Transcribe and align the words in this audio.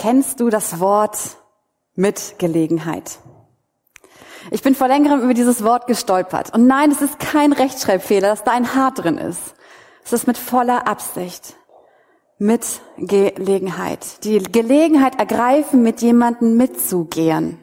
Kennst 0.00 0.40
du 0.40 0.48
das 0.48 0.80
Wort 0.80 1.18
Mitgelegenheit? 1.94 3.18
Ich 4.50 4.62
bin 4.62 4.74
vor 4.74 4.88
längerem 4.88 5.20
über 5.20 5.34
dieses 5.34 5.62
Wort 5.62 5.86
gestolpert. 5.86 6.54
Und 6.54 6.66
nein, 6.66 6.90
es 6.90 7.02
ist 7.02 7.18
kein 7.18 7.52
Rechtschreibfehler, 7.52 8.28
dass 8.28 8.42
da 8.42 8.52
ein 8.52 8.74
H 8.74 8.92
drin 8.92 9.18
ist. 9.18 9.54
Es 10.02 10.14
ist 10.14 10.26
mit 10.26 10.38
voller 10.38 10.88
Absicht. 10.88 11.54
Mit 12.38 12.80
Gelegenheit. 12.96 14.24
Die 14.24 14.38
Gelegenheit 14.38 15.18
ergreifen, 15.18 15.82
mit 15.82 16.00
jemandem 16.00 16.56
mitzugehen. 16.56 17.58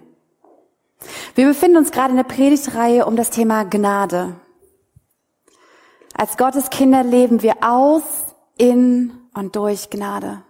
Wir 1.34 1.48
befinden 1.48 1.78
uns 1.78 1.90
gerade 1.90 2.12
in 2.12 2.18
der 2.18 2.24
Predigtreihe 2.24 3.08
um 3.08 3.16
das 3.16 3.32
Thema 3.32 3.64
Gnade. 3.64 4.36
Als 6.14 6.38
Gottes 6.38 6.70
Kinder 6.70 7.04
leben 7.04 7.42
wir 7.42 7.56
aus, 7.62 8.04
in 8.60 9.22
und 9.34 9.56
durch 9.56 9.90
Gnade. 9.90 10.44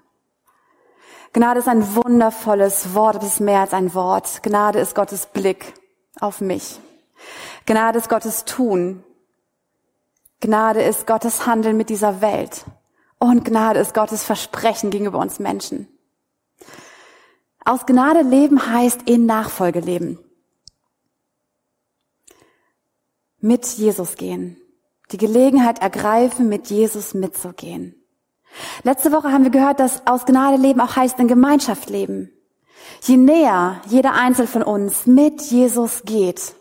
Gnade 1.37 1.59
ist 1.59 1.67
ein 1.67 1.95
wundervolles 1.95 2.95
Wort, 2.95 3.17
aber 3.17 3.25
es 3.27 3.33
ist 3.33 3.41
mehr 3.41 3.59
als 3.59 3.71
ein 3.71 3.93
Wort. 3.93 4.41
Gnade 4.41 4.79
ist 4.79 4.95
Gottes 4.95 5.27
Blick 5.27 5.75
auf 6.19 6.41
mich. 6.41 6.79
Gnade 7.67 7.99
ist 7.99 8.09
Gottes 8.09 8.43
Tun. 8.43 9.03
Gnade 10.39 10.81
ist 10.81 11.05
Gottes 11.05 11.45
Handeln 11.45 11.77
mit 11.77 11.89
dieser 11.89 12.21
Welt. 12.21 12.65
Und 13.19 13.45
Gnade 13.45 13.79
ist 13.79 13.93
Gottes 13.93 14.23
Versprechen 14.23 14.89
gegenüber 14.89 15.19
uns 15.19 15.37
Menschen. 15.37 15.87
Aus 17.63 17.85
Gnade 17.85 18.23
leben 18.23 18.73
heißt 18.73 19.03
in 19.07 19.27
Nachfolge 19.27 19.79
leben. 19.79 20.17
Mit 23.37 23.63
Jesus 23.67 24.15
gehen. 24.15 24.59
Die 25.11 25.17
Gelegenheit 25.17 25.83
ergreifen, 25.83 26.49
mit 26.49 26.71
Jesus 26.71 27.13
mitzugehen. 27.13 27.96
Letzte 28.83 29.11
Woche 29.11 29.31
haben 29.31 29.43
wir 29.43 29.51
gehört, 29.51 29.79
dass 29.79 30.05
aus 30.07 30.25
Gnade 30.25 30.57
leben 30.57 30.81
auch 30.81 30.95
heißt 30.95 31.19
in 31.19 31.27
Gemeinschaft 31.27 31.89
leben. 31.89 32.31
Je 33.01 33.17
näher 33.17 33.81
jeder 33.87 34.13
Einzelne 34.13 34.47
von 34.47 34.63
uns 34.63 35.05
mit 35.05 35.41
Jesus 35.41 36.03
geht, 36.05 36.55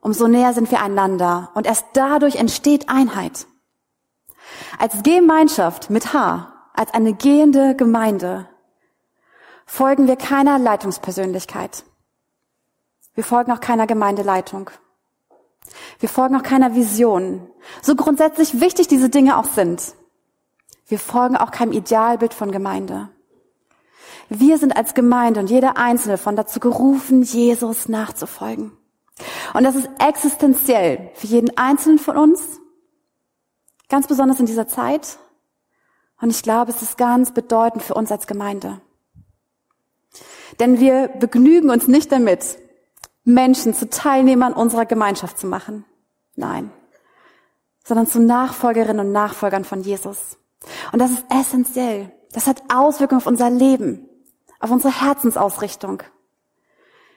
umso 0.00 0.28
näher 0.28 0.52
sind 0.52 0.70
wir 0.70 0.82
einander 0.82 1.50
und 1.54 1.66
erst 1.66 1.86
dadurch 1.94 2.36
entsteht 2.36 2.88
Einheit. 2.88 3.46
Als 4.78 5.02
Gemeinschaft 5.02 5.90
mit 5.90 6.12
H, 6.12 6.52
als 6.74 6.94
eine 6.94 7.14
gehende 7.14 7.74
Gemeinde, 7.74 8.48
folgen 9.66 10.06
wir 10.06 10.16
keiner 10.16 10.58
Leitungspersönlichkeit. 10.58 11.84
Wir 13.14 13.24
folgen 13.24 13.52
auch 13.52 13.60
keiner 13.60 13.86
Gemeindeleitung. 13.86 14.70
Wir 15.98 16.08
folgen 16.08 16.36
auch 16.36 16.42
keiner 16.42 16.74
Vision. 16.74 17.48
So 17.82 17.96
grundsätzlich 17.96 18.60
wichtig 18.60 18.88
diese 18.88 19.10
Dinge 19.10 19.36
auch 19.36 19.44
sind. 19.44 19.94
Wir 20.88 20.98
folgen 20.98 21.36
auch 21.36 21.50
keinem 21.50 21.72
Idealbild 21.72 22.34
von 22.34 22.50
Gemeinde. 22.50 23.10
Wir 24.30 24.58
sind 24.58 24.76
als 24.76 24.94
Gemeinde 24.94 25.40
und 25.40 25.50
jeder 25.50 25.76
Einzelne 25.76 26.18
von 26.18 26.34
dazu 26.34 26.60
gerufen, 26.60 27.22
Jesus 27.22 27.88
nachzufolgen. 27.88 28.72
Und 29.54 29.64
das 29.64 29.74
ist 29.74 29.88
existenziell 29.98 31.10
für 31.14 31.26
jeden 31.26 31.56
Einzelnen 31.56 31.98
von 31.98 32.16
uns, 32.16 32.40
ganz 33.88 34.06
besonders 34.06 34.40
in 34.40 34.46
dieser 34.46 34.68
Zeit. 34.68 35.18
Und 36.20 36.30
ich 36.30 36.42
glaube, 36.42 36.70
es 36.70 36.82
ist 36.82 36.98
ganz 36.98 37.32
bedeutend 37.32 37.82
für 37.82 37.94
uns 37.94 38.10
als 38.10 38.26
Gemeinde. 38.26 38.80
Denn 40.58 40.80
wir 40.80 41.08
begnügen 41.08 41.70
uns 41.70 41.86
nicht 41.86 42.10
damit, 42.10 42.58
Menschen 43.24 43.74
zu 43.74 43.88
Teilnehmern 43.90 44.54
unserer 44.54 44.86
Gemeinschaft 44.86 45.38
zu 45.38 45.46
machen. 45.46 45.84
Nein, 46.34 46.70
sondern 47.84 48.06
zu 48.06 48.20
Nachfolgerinnen 48.20 49.06
und 49.06 49.12
Nachfolgern 49.12 49.64
von 49.64 49.82
Jesus. 49.82 50.38
Und 50.92 50.98
das 50.98 51.10
ist 51.10 51.24
essentiell. 51.30 52.12
Das 52.32 52.46
hat 52.46 52.62
Auswirkungen 52.68 53.20
auf 53.20 53.26
unser 53.26 53.50
Leben 53.50 54.08
auf 54.60 54.70
unsere 54.70 55.00
Herzensausrichtung, 55.00 56.02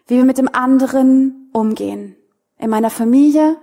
wie 0.08 0.18
wir 0.18 0.26
mit 0.26 0.38
dem 0.38 0.54
anderen 0.54 1.50
umgehen, 1.54 2.16
in 2.58 2.70
meiner 2.70 2.90
Familie, 2.90 3.58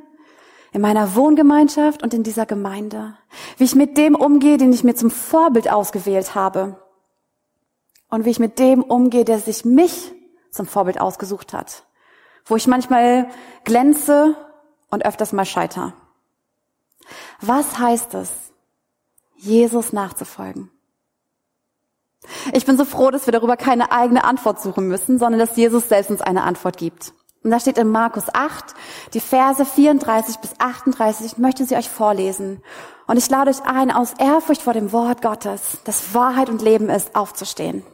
in 0.73 0.81
meiner 0.81 1.15
Wohngemeinschaft 1.15 2.03
und 2.03 2.13
in 2.13 2.23
dieser 2.23 2.47
Gemeinde, 2.47 3.17
wie 3.57 3.65
ich 3.65 3.75
mit 3.75 3.97
dem 3.97 4.15
umgehe, 4.15 4.59
den 4.59 4.73
ich 4.73 4.85
mir 4.85 4.95
zum 4.95 5.11
Vorbild 5.11 5.71
ausgewählt 5.71 6.35
habe. 6.35 6.83
Und 8.11 8.25
wie 8.25 8.31
ich 8.31 8.39
mit 8.39 8.59
dem 8.59 8.83
umgehe, 8.83 9.25
der 9.25 9.39
sich 9.39 9.67
mich 9.67 10.13
zum 10.51 10.67
Vorbild 10.67 10.99
ausgesucht 10.99 11.53
hat, 11.53 11.85
wo 12.47 12.57
ich 12.57 12.67
manchmal 12.67 13.29
glänze 13.65 14.35
und 14.91 15.05
öfters 15.05 15.33
mal 15.33 15.45
scheiter. 15.45 15.93
Was 17.43 17.79
heißt 17.79 18.15
es, 18.15 18.31
Jesus 19.39 19.93
nachzufolgen? 19.93 20.71
Ich 22.53 22.67
bin 22.67 22.77
so 22.77 22.85
froh, 22.85 23.11
dass 23.11 23.27
wir 23.27 23.33
darüber 23.33 23.57
keine 23.57 23.93
eigene 23.93 24.25
Antwort 24.25 24.61
suchen 24.61 24.89
müssen, 24.89 25.19
sondern 25.19 25.39
dass 25.39 25.57
Jesus 25.57 25.89
selbst 25.89 26.11
uns 26.11 26.21
eine 26.21 26.43
Antwort 26.43 26.77
gibt. 26.77 27.15
Und 27.45 27.53
da 27.53 27.61
steht 27.61 27.79
in 27.79 27.89
Markus 27.89 28.25
8, 28.33 28.75
die 29.15 29.21
Verse 29.21 29.65
34 29.65 30.39
bis 30.39 30.55
38, 30.59 31.27
ich 31.27 31.39
möchte 31.39 31.65
sie 31.65 31.77
euch 31.77 31.89
vorlesen. 31.89 32.63
Und 33.07 33.17
ich 33.17 33.31
lade 33.31 33.51
euch 33.51 33.63
ein, 33.63 33.91
aus 33.91 34.15
Ehrfurcht 34.19 34.61
vor 34.61 34.73
dem 34.73 34.93
Wort 34.93 35.23
Gottes, 35.23 35.79
das 35.85 36.13
Wahrheit 36.15 36.51
und 36.51 36.61
Leben 36.61 36.91
ist, 36.91 37.15
aufzustehen. 37.15 37.85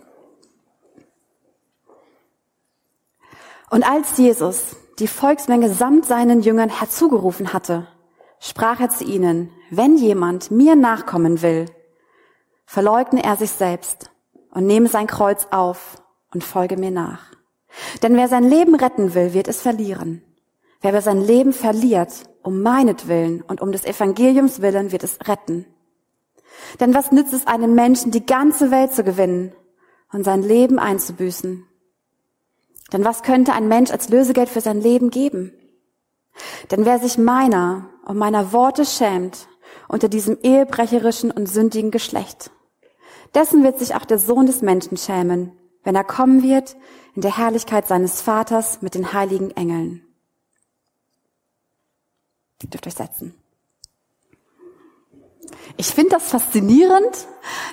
Und 3.70 3.88
als 3.88 4.16
Jesus 4.16 4.76
die 4.98 5.08
Volksmenge 5.08 5.72
samt 5.72 6.06
seinen 6.06 6.40
Jüngern 6.40 6.68
herzugerufen 6.68 7.52
hatte, 7.52 7.88
sprach 8.40 8.80
er 8.80 8.90
zu 8.90 9.04
ihnen, 9.04 9.50
wenn 9.70 9.96
jemand 9.96 10.50
mir 10.50 10.76
nachkommen 10.76 11.42
will, 11.42 11.66
verleugne 12.66 13.22
er 13.24 13.36
sich 13.36 13.50
selbst 13.50 14.10
und 14.50 14.66
nehme 14.66 14.88
sein 14.88 15.06
Kreuz 15.06 15.48
auf 15.50 16.02
und 16.32 16.44
folge 16.44 16.76
mir 16.76 16.90
nach. 16.90 17.32
Denn 18.02 18.16
wer 18.16 18.28
sein 18.28 18.44
Leben 18.44 18.74
retten 18.74 19.14
will, 19.14 19.34
wird 19.34 19.48
es 19.48 19.62
verlieren. 19.62 20.22
Wer 20.80 20.90
aber 20.90 21.00
sein 21.00 21.20
Leben 21.20 21.52
verliert, 21.52 22.24
um 22.42 22.60
meinetwillen 22.60 23.42
und 23.42 23.60
um 23.60 23.72
des 23.72 23.84
Evangeliums 23.84 24.60
willen, 24.60 24.92
wird 24.92 25.02
es 25.02 25.18
retten. 25.26 25.66
Denn 26.78 26.94
was 26.94 27.10
nützt 27.10 27.32
es 27.32 27.46
einem 27.46 27.74
Menschen, 27.74 28.10
die 28.10 28.26
ganze 28.26 28.70
Welt 28.70 28.92
zu 28.92 29.02
gewinnen 29.02 29.52
und 30.12 30.24
sein 30.24 30.42
Leben 30.42 30.78
einzubüßen? 30.78 31.66
Denn 32.92 33.04
was 33.04 33.22
könnte 33.22 33.54
ein 33.54 33.66
Mensch 33.66 33.90
als 33.90 34.08
Lösegeld 34.08 34.48
für 34.48 34.60
sein 34.60 34.80
Leben 34.80 35.10
geben? 35.10 35.52
Denn 36.70 36.84
wer 36.84 36.98
sich 36.98 37.18
meiner 37.18 37.88
und 38.04 38.18
meiner 38.18 38.52
Worte 38.52 38.84
schämt 38.84 39.48
unter 39.88 40.08
diesem 40.08 40.38
ehebrecherischen 40.42 41.30
und 41.30 41.46
sündigen 41.48 41.90
Geschlecht, 41.90 42.50
dessen 43.34 43.62
wird 43.62 43.78
sich 43.78 43.94
auch 43.94 44.04
der 44.04 44.18
Sohn 44.18 44.46
des 44.46 44.62
Menschen 44.62 44.96
schämen, 44.96 45.52
wenn 45.82 45.94
er 45.94 46.04
kommen 46.04 46.42
wird 46.42 46.76
in 47.14 47.22
der 47.22 47.36
Herrlichkeit 47.36 47.86
seines 47.86 48.20
Vaters 48.20 48.82
mit 48.82 48.94
den 48.94 49.12
heiligen 49.12 49.50
Engeln. 49.52 50.02
Ihr 52.62 52.70
dürft 52.70 52.86
euch 52.86 52.94
setzen. 52.94 53.34
Ich 55.76 55.88
finde 55.88 56.10
das 56.10 56.28
faszinierend, 56.28 57.26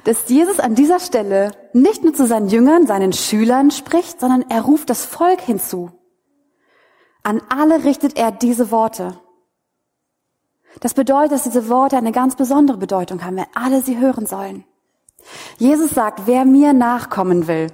dass 0.04 0.28
Jesus 0.28 0.60
an 0.60 0.76
dieser 0.76 1.00
Stelle 1.00 1.52
nicht 1.74 2.04
nur 2.04 2.14
zu 2.14 2.28
seinen 2.28 2.50
Jüngern, 2.50 2.88
seinen 2.88 3.14
Schülern 3.14 3.72
spricht, 3.72 4.20
sondern 4.20 4.44
er 4.50 4.62
ruft 4.62 4.90
das 4.90 5.06
Volk 5.06 5.42
hinzu. 5.42 5.92
An 7.24 7.42
alle 7.50 7.84
richtet 7.84 8.18
er 8.18 8.32
diese 8.32 8.72
Worte. 8.72 9.20
Das 10.80 10.94
bedeutet, 10.94 11.34
dass 11.34 11.44
diese 11.44 11.70
Worte 11.70 11.98
eine 11.98 12.12
ganz 12.12 12.36
besondere 12.36 12.78
Bedeutung 12.78 13.24
haben, 13.24 13.38
wenn 13.38 13.46
alle 13.54 13.82
sie 13.82 14.00
hören 14.00 14.26
sollen. 14.26 14.64
Jesus 15.58 15.92
sagt, 15.92 16.26
wer 16.26 16.46
mir 16.46 16.74
nachkommen 16.74 17.48
will, 17.48 17.68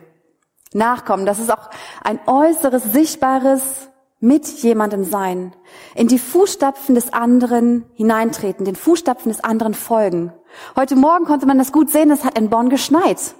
nachkommen, 0.73 1.25
das 1.25 1.39
ist 1.39 1.51
auch 1.51 1.69
ein 2.03 2.19
äußeres, 2.25 2.83
sichtbares 2.91 3.89
mit 4.19 4.47
jemandem 4.47 5.03
sein, 5.03 5.53
in 5.95 6.07
die 6.07 6.19
Fußstapfen 6.19 6.95
des 6.95 7.13
anderen 7.13 7.85
hineintreten, 7.93 8.65
den 8.65 8.75
Fußstapfen 8.75 9.31
des 9.31 9.43
anderen 9.43 9.75
folgen. 9.75 10.33
Heute 10.75 10.95
Morgen 10.95 11.25
konnte 11.25 11.45
man 11.45 11.59
das 11.59 11.71
gut 11.71 11.89
sehen, 11.89 12.09
es 12.09 12.25
hat 12.25 12.37
in 12.37 12.49
Bonn 12.49 12.69
geschneit. 12.69 13.35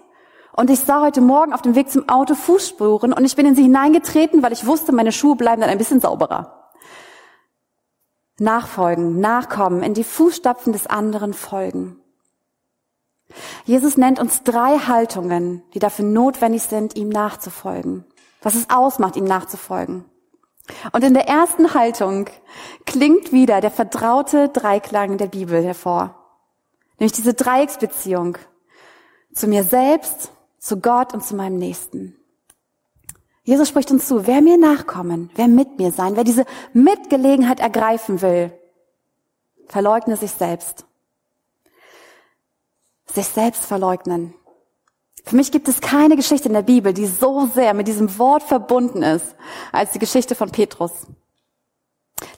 Und 0.60 0.72
ich 0.72 0.80
sah 0.80 1.02
heute 1.02 1.22
Morgen 1.22 1.54
auf 1.54 1.62
dem 1.62 1.76
Weg 1.76 1.92
zum 1.92 2.10
Auto 2.10 2.34
Fußspuren 2.34 3.14
und 3.14 3.24
ich 3.24 3.36
bin 3.36 3.46
in 3.46 3.54
sie 3.54 3.62
hineingetreten, 3.62 4.42
weil 4.42 4.54
ich 4.54 4.66
wusste, 4.66 4.92
meine 4.92 5.12
Schuhe 5.12 5.36
bleiben 5.36 5.62
dann 5.62 5.70
ein 5.70 5.78
bisschen 5.78 6.00
sauberer. 6.00 6.72
Nachfolgen, 8.40 9.20
nachkommen, 9.20 9.84
in 9.84 9.94
die 9.94 10.04
Fußstapfen 10.04 10.74
des 10.74 10.88
anderen 10.88 11.36
folgen. 11.36 12.02
Jesus 13.66 13.98
nennt 13.98 14.20
uns 14.20 14.42
drei 14.42 14.80
Haltungen, 14.80 15.62
die 15.76 15.80
dafür 15.80 16.06
notwendig 16.06 16.64
sind, 16.64 16.96
ihm 16.96 17.10
nachzufolgen. 17.10 18.04
Was 18.42 18.56
es 18.56 18.68
ausmacht, 18.72 19.16
ihm 19.16 19.26
nachzufolgen. 19.26 20.06
Und 20.92 21.04
in 21.04 21.14
der 21.14 21.28
ersten 21.28 21.76
Haltung 21.76 22.32
klingt 22.88 23.32
wieder 23.32 23.62
der 23.62 23.72
vertraute 23.72 24.50
Dreiklang 24.50 25.20
der 25.20 25.28
Bibel 25.28 25.64
hervor. 25.64 26.16
Nämlich 26.98 27.14
diese 27.14 27.36
Dreiecksbeziehung 27.36 28.40
zu 29.36 29.48
mir 29.48 29.64
selbst, 29.64 30.32
zu 30.68 30.80
Gott 30.80 31.14
und 31.14 31.24
zu 31.24 31.36
meinem 31.36 31.58
Nächsten. 31.58 32.16
Jesus 33.44 33.70
spricht 33.70 33.92
uns 33.92 34.08
zu, 34.08 34.28
wer 34.28 34.42
mir 34.42 34.58
nachkommen, 34.58 35.30
wer 35.36 35.48
mit 35.48 35.80
mir 35.80 35.92
sein, 35.92 36.16
wer 36.16 36.24
diese 36.24 36.46
Mitgelegenheit 36.74 37.60
ergreifen 37.60 38.22
will, 38.22 38.52
verleugne 39.68 40.18
sich 40.18 40.32
selbst 40.32 40.88
sich 43.18 43.28
selbst 43.28 43.66
verleugnen. 43.66 44.34
Für 45.26 45.36
mich 45.36 45.52
gibt 45.52 45.68
es 45.68 45.82
keine 45.82 46.16
Geschichte 46.16 46.48
in 46.48 46.54
der 46.54 46.62
Bibel, 46.62 46.94
die 46.94 47.08
so 47.08 47.48
sehr 47.48 47.74
mit 47.74 47.88
diesem 47.88 48.18
Wort 48.18 48.44
verbunden 48.44 49.04
ist, 49.04 49.36
als 49.72 49.92
die 49.92 50.00
Geschichte 50.00 50.36
von 50.36 50.52
Petrus. 50.52 50.92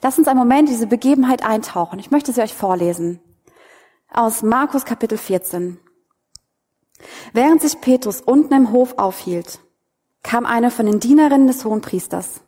Lass 0.02 0.18
uns 0.18 0.26
einen 0.26 0.38
Moment 0.38 0.68
in 0.68 0.74
diese 0.74 0.86
Begebenheit 0.86 1.44
eintauchen. 1.44 1.98
Ich 1.98 2.10
möchte 2.10 2.32
sie 2.32 2.42
euch 2.42 2.54
vorlesen. 2.54 3.20
Aus 4.12 4.42
Markus 4.42 4.84
Kapitel 4.84 5.18
14. 5.18 5.78
Während 7.32 7.62
sich 7.62 7.80
Petrus 7.80 8.20
unten 8.20 8.54
im 8.54 8.72
Hof 8.72 8.94
aufhielt, 8.98 9.60
kam 10.22 10.46
eine 10.46 10.70
von 10.70 10.86
den 10.86 11.00
Dienerinnen 11.00 11.46
des 11.46 11.64
Hohenpriesters. 11.64 12.40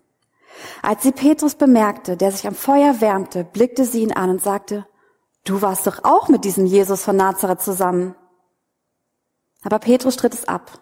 Als 0.83 1.03
sie 1.03 1.13
Petrus 1.13 1.55
bemerkte, 1.55 2.17
der 2.17 2.33
sich 2.33 2.47
am 2.47 2.55
Feuer 2.55 3.01
wärmte, 3.01 3.45
blickte 3.45 3.85
sie 3.85 4.03
ihn 4.03 4.13
an 4.13 4.31
und 4.31 4.43
sagte, 4.43 4.87
du 5.45 5.63
warst 5.63 5.87
doch 5.87 6.05
auch 6.05 6.29
mit 6.29 6.45
diesem 6.45 6.67
Jesus 6.67 7.03
von 7.03 7.17
Nazareth 7.17 7.63
zusammen. 7.63 8.15
Aber 9.65 9.79
Petrus 9.79 10.15
stritt 10.15 10.35
es 10.35 10.47
ab. 10.47 10.81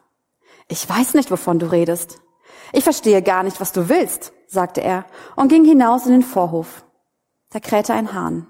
Ich 0.68 0.88
weiß 0.88 1.14
nicht, 1.14 1.30
wovon 1.30 1.58
du 1.58 1.70
redest. 1.70 2.20
Ich 2.72 2.84
verstehe 2.84 3.22
gar 3.22 3.42
nicht, 3.42 3.60
was 3.60 3.72
du 3.72 3.88
willst, 3.88 4.32
sagte 4.46 4.80
er 4.80 5.04
und 5.36 5.48
ging 5.48 5.64
hinaus 5.64 6.06
in 6.06 6.12
den 6.12 6.22
Vorhof. 6.22 6.84
Da 7.50 7.60
krähte 7.60 7.94
ein 7.94 8.12
Hahn. 8.12 8.46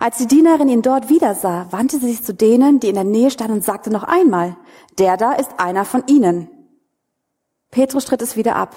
Als 0.00 0.18
die 0.18 0.26
Dienerin 0.26 0.68
ihn 0.68 0.82
dort 0.82 1.08
wieder 1.08 1.34
sah, 1.34 1.66
wandte 1.70 1.98
sie 1.98 2.08
sich 2.08 2.22
zu 2.22 2.34
denen, 2.34 2.80
die 2.80 2.88
in 2.88 2.94
der 2.94 3.04
Nähe 3.04 3.30
standen 3.30 3.54
und 3.54 3.64
sagte 3.64 3.90
noch 3.90 4.04
einmal, 4.04 4.56
der 4.98 5.16
da 5.16 5.32
ist 5.32 5.58
einer 5.58 5.84
von 5.84 6.04
ihnen. 6.06 6.48
Petrus 7.70 8.04
stritt 8.04 8.22
es 8.22 8.36
wieder 8.36 8.56
ab. 8.56 8.74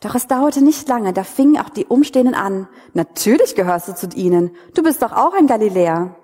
Doch 0.00 0.14
es 0.14 0.26
dauerte 0.26 0.62
nicht 0.62 0.88
lange, 0.88 1.12
da 1.12 1.22
fingen 1.22 1.58
auch 1.58 1.70
die 1.70 1.86
Umstehenden 1.86 2.34
an. 2.34 2.68
Natürlich 2.94 3.54
gehörst 3.54 3.88
du 3.88 3.94
zu 3.94 4.08
ihnen. 4.16 4.50
Du 4.74 4.82
bist 4.82 5.02
doch 5.02 5.12
auch 5.12 5.34
ein 5.34 5.46
Galiläer. 5.46 6.16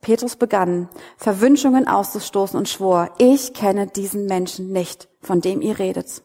Petrus 0.00 0.36
begann, 0.36 0.88
Verwünschungen 1.16 1.88
auszustoßen 1.88 2.58
und 2.58 2.68
schwor, 2.68 3.10
ich 3.18 3.54
kenne 3.54 3.88
diesen 3.88 4.26
Menschen 4.26 4.70
nicht, 4.70 5.08
von 5.20 5.40
dem 5.40 5.60
ihr 5.60 5.78
redet. 5.78 6.22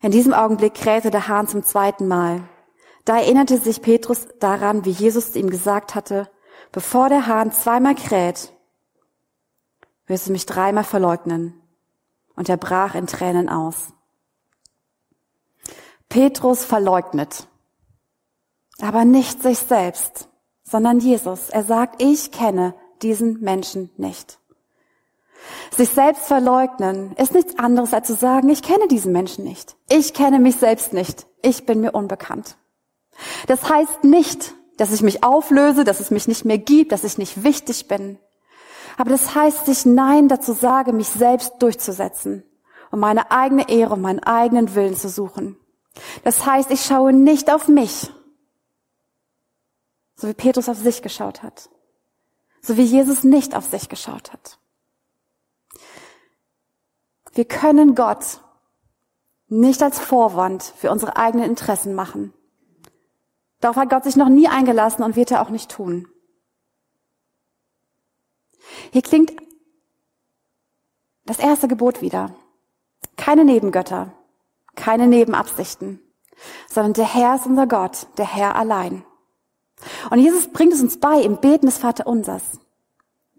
In 0.00 0.10
diesem 0.10 0.34
Augenblick 0.34 0.74
krähte 0.74 1.10
der 1.10 1.28
Hahn 1.28 1.46
zum 1.46 1.62
zweiten 1.62 2.08
Mal. 2.08 2.48
Da 3.04 3.18
erinnerte 3.18 3.58
sich 3.58 3.82
Petrus 3.82 4.26
daran, 4.40 4.84
wie 4.84 4.90
Jesus 4.90 5.36
ihm 5.36 5.50
gesagt 5.50 5.94
hatte, 5.94 6.30
bevor 6.72 7.08
der 7.08 7.26
Hahn 7.26 7.52
zweimal 7.52 7.94
kräht, 7.94 8.52
wirst 10.06 10.28
du 10.28 10.32
mich 10.32 10.46
dreimal 10.46 10.84
verleugnen. 10.84 11.60
Und 12.36 12.48
er 12.48 12.56
brach 12.56 12.94
in 12.94 13.06
Tränen 13.06 13.48
aus. 13.48 13.92
Petrus 16.08 16.64
verleugnet, 16.64 17.46
aber 18.80 19.04
nicht 19.04 19.42
sich 19.42 19.58
selbst, 19.58 20.28
sondern 20.62 20.98
Jesus. 20.98 21.50
Er 21.50 21.64
sagt, 21.64 22.02
ich 22.02 22.32
kenne 22.32 22.74
diesen 23.02 23.40
Menschen 23.40 23.90
nicht. 23.96 24.38
Sich 25.76 25.90
selbst 25.90 26.24
verleugnen 26.24 27.12
ist 27.16 27.34
nichts 27.34 27.58
anderes 27.58 27.92
als 27.92 28.06
zu 28.06 28.14
sagen, 28.14 28.48
ich 28.48 28.62
kenne 28.62 28.88
diesen 28.88 29.12
Menschen 29.12 29.44
nicht. 29.44 29.76
Ich 29.88 30.14
kenne 30.14 30.38
mich 30.38 30.56
selbst 30.56 30.92
nicht. 30.92 31.26
Ich 31.42 31.66
bin 31.66 31.80
mir 31.80 31.92
unbekannt. 31.92 32.56
Das 33.46 33.68
heißt 33.68 34.04
nicht, 34.04 34.54
dass 34.76 34.92
ich 34.92 35.02
mich 35.02 35.22
auflöse, 35.22 35.84
dass 35.84 36.00
es 36.00 36.10
mich 36.10 36.28
nicht 36.28 36.44
mehr 36.44 36.58
gibt, 36.58 36.92
dass 36.92 37.04
ich 37.04 37.18
nicht 37.18 37.44
wichtig 37.44 37.88
bin. 37.88 38.18
Aber 38.96 39.10
das 39.10 39.34
heißt, 39.34 39.66
sich 39.66 39.86
Nein 39.86 40.28
dazu 40.28 40.52
sage, 40.52 40.92
mich 40.92 41.08
selbst 41.08 41.54
durchzusetzen 41.60 42.44
um 42.94 43.00
meine 43.00 43.32
eigene 43.32 43.68
Ehre, 43.68 43.98
meinen 43.98 44.22
eigenen 44.22 44.76
Willen 44.76 44.94
zu 44.94 45.08
suchen. 45.08 45.56
Das 46.22 46.46
heißt, 46.46 46.70
ich 46.70 46.84
schaue 46.84 47.12
nicht 47.12 47.52
auf 47.52 47.66
mich, 47.66 48.12
so 50.14 50.28
wie 50.28 50.34
Petrus 50.34 50.68
auf 50.68 50.78
sich 50.78 51.02
geschaut 51.02 51.42
hat, 51.42 51.70
so 52.62 52.76
wie 52.76 52.84
Jesus 52.84 53.24
nicht 53.24 53.56
auf 53.56 53.64
sich 53.64 53.88
geschaut 53.88 54.32
hat. 54.32 54.60
Wir 57.32 57.46
können 57.46 57.96
Gott 57.96 58.40
nicht 59.48 59.82
als 59.82 59.98
Vorwand 59.98 60.62
für 60.62 60.92
unsere 60.92 61.16
eigenen 61.16 61.50
Interessen 61.50 61.96
machen. 61.96 62.32
Darauf 63.64 63.76
hat 63.76 63.88
Gott 63.88 64.04
sich 64.04 64.16
noch 64.16 64.28
nie 64.28 64.46
eingelassen 64.46 65.02
und 65.02 65.16
wird 65.16 65.30
er 65.30 65.40
auch 65.40 65.48
nicht 65.48 65.70
tun. 65.70 66.06
Hier 68.92 69.00
klingt 69.00 69.32
das 71.24 71.38
erste 71.38 71.66
Gebot 71.66 72.02
wieder. 72.02 72.34
Keine 73.16 73.42
Nebengötter, 73.42 74.12
keine 74.74 75.06
Nebenabsichten, 75.06 75.98
sondern 76.68 76.92
der 76.92 77.06
Herr 77.06 77.36
ist 77.36 77.46
unser 77.46 77.66
Gott, 77.66 78.06
der 78.18 78.26
Herr 78.26 78.54
allein. 78.54 79.02
Und 80.10 80.18
Jesus 80.18 80.48
bringt 80.48 80.74
es 80.74 80.82
uns 80.82 81.00
bei 81.00 81.22
im 81.22 81.38
Beten 81.38 81.64
des 81.64 81.78
Vaterunsers. 81.78 82.42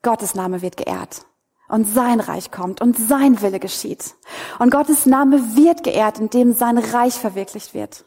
Gottes 0.01 0.33
Name 0.33 0.63
wird 0.63 0.75
geehrt 0.75 1.27
und 1.67 1.85
sein 1.85 2.19
Reich 2.19 2.49
kommt 2.49 2.81
und 2.81 2.97
sein 2.97 3.43
Wille 3.43 3.59
geschieht. 3.59 4.15
Und 4.57 4.71
Gottes 4.71 5.05
Name 5.05 5.55
wird 5.55 5.83
geehrt, 5.83 6.17
indem 6.17 6.53
sein 6.53 6.79
Reich 6.79 7.13
verwirklicht 7.13 7.75
wird. 7.75 8.05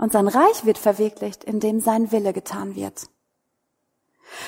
Und 0.00 0.12
sein 0.12 0.28
Reich 0.28 0.64
wird 0.64 0.78
verwirklicht, 0.78 1.44
indem 1.44 1.80
sein 1.80 2.10
Wille 2.10 2.32
getan 2.32 2.74
wird. 2.74 3.08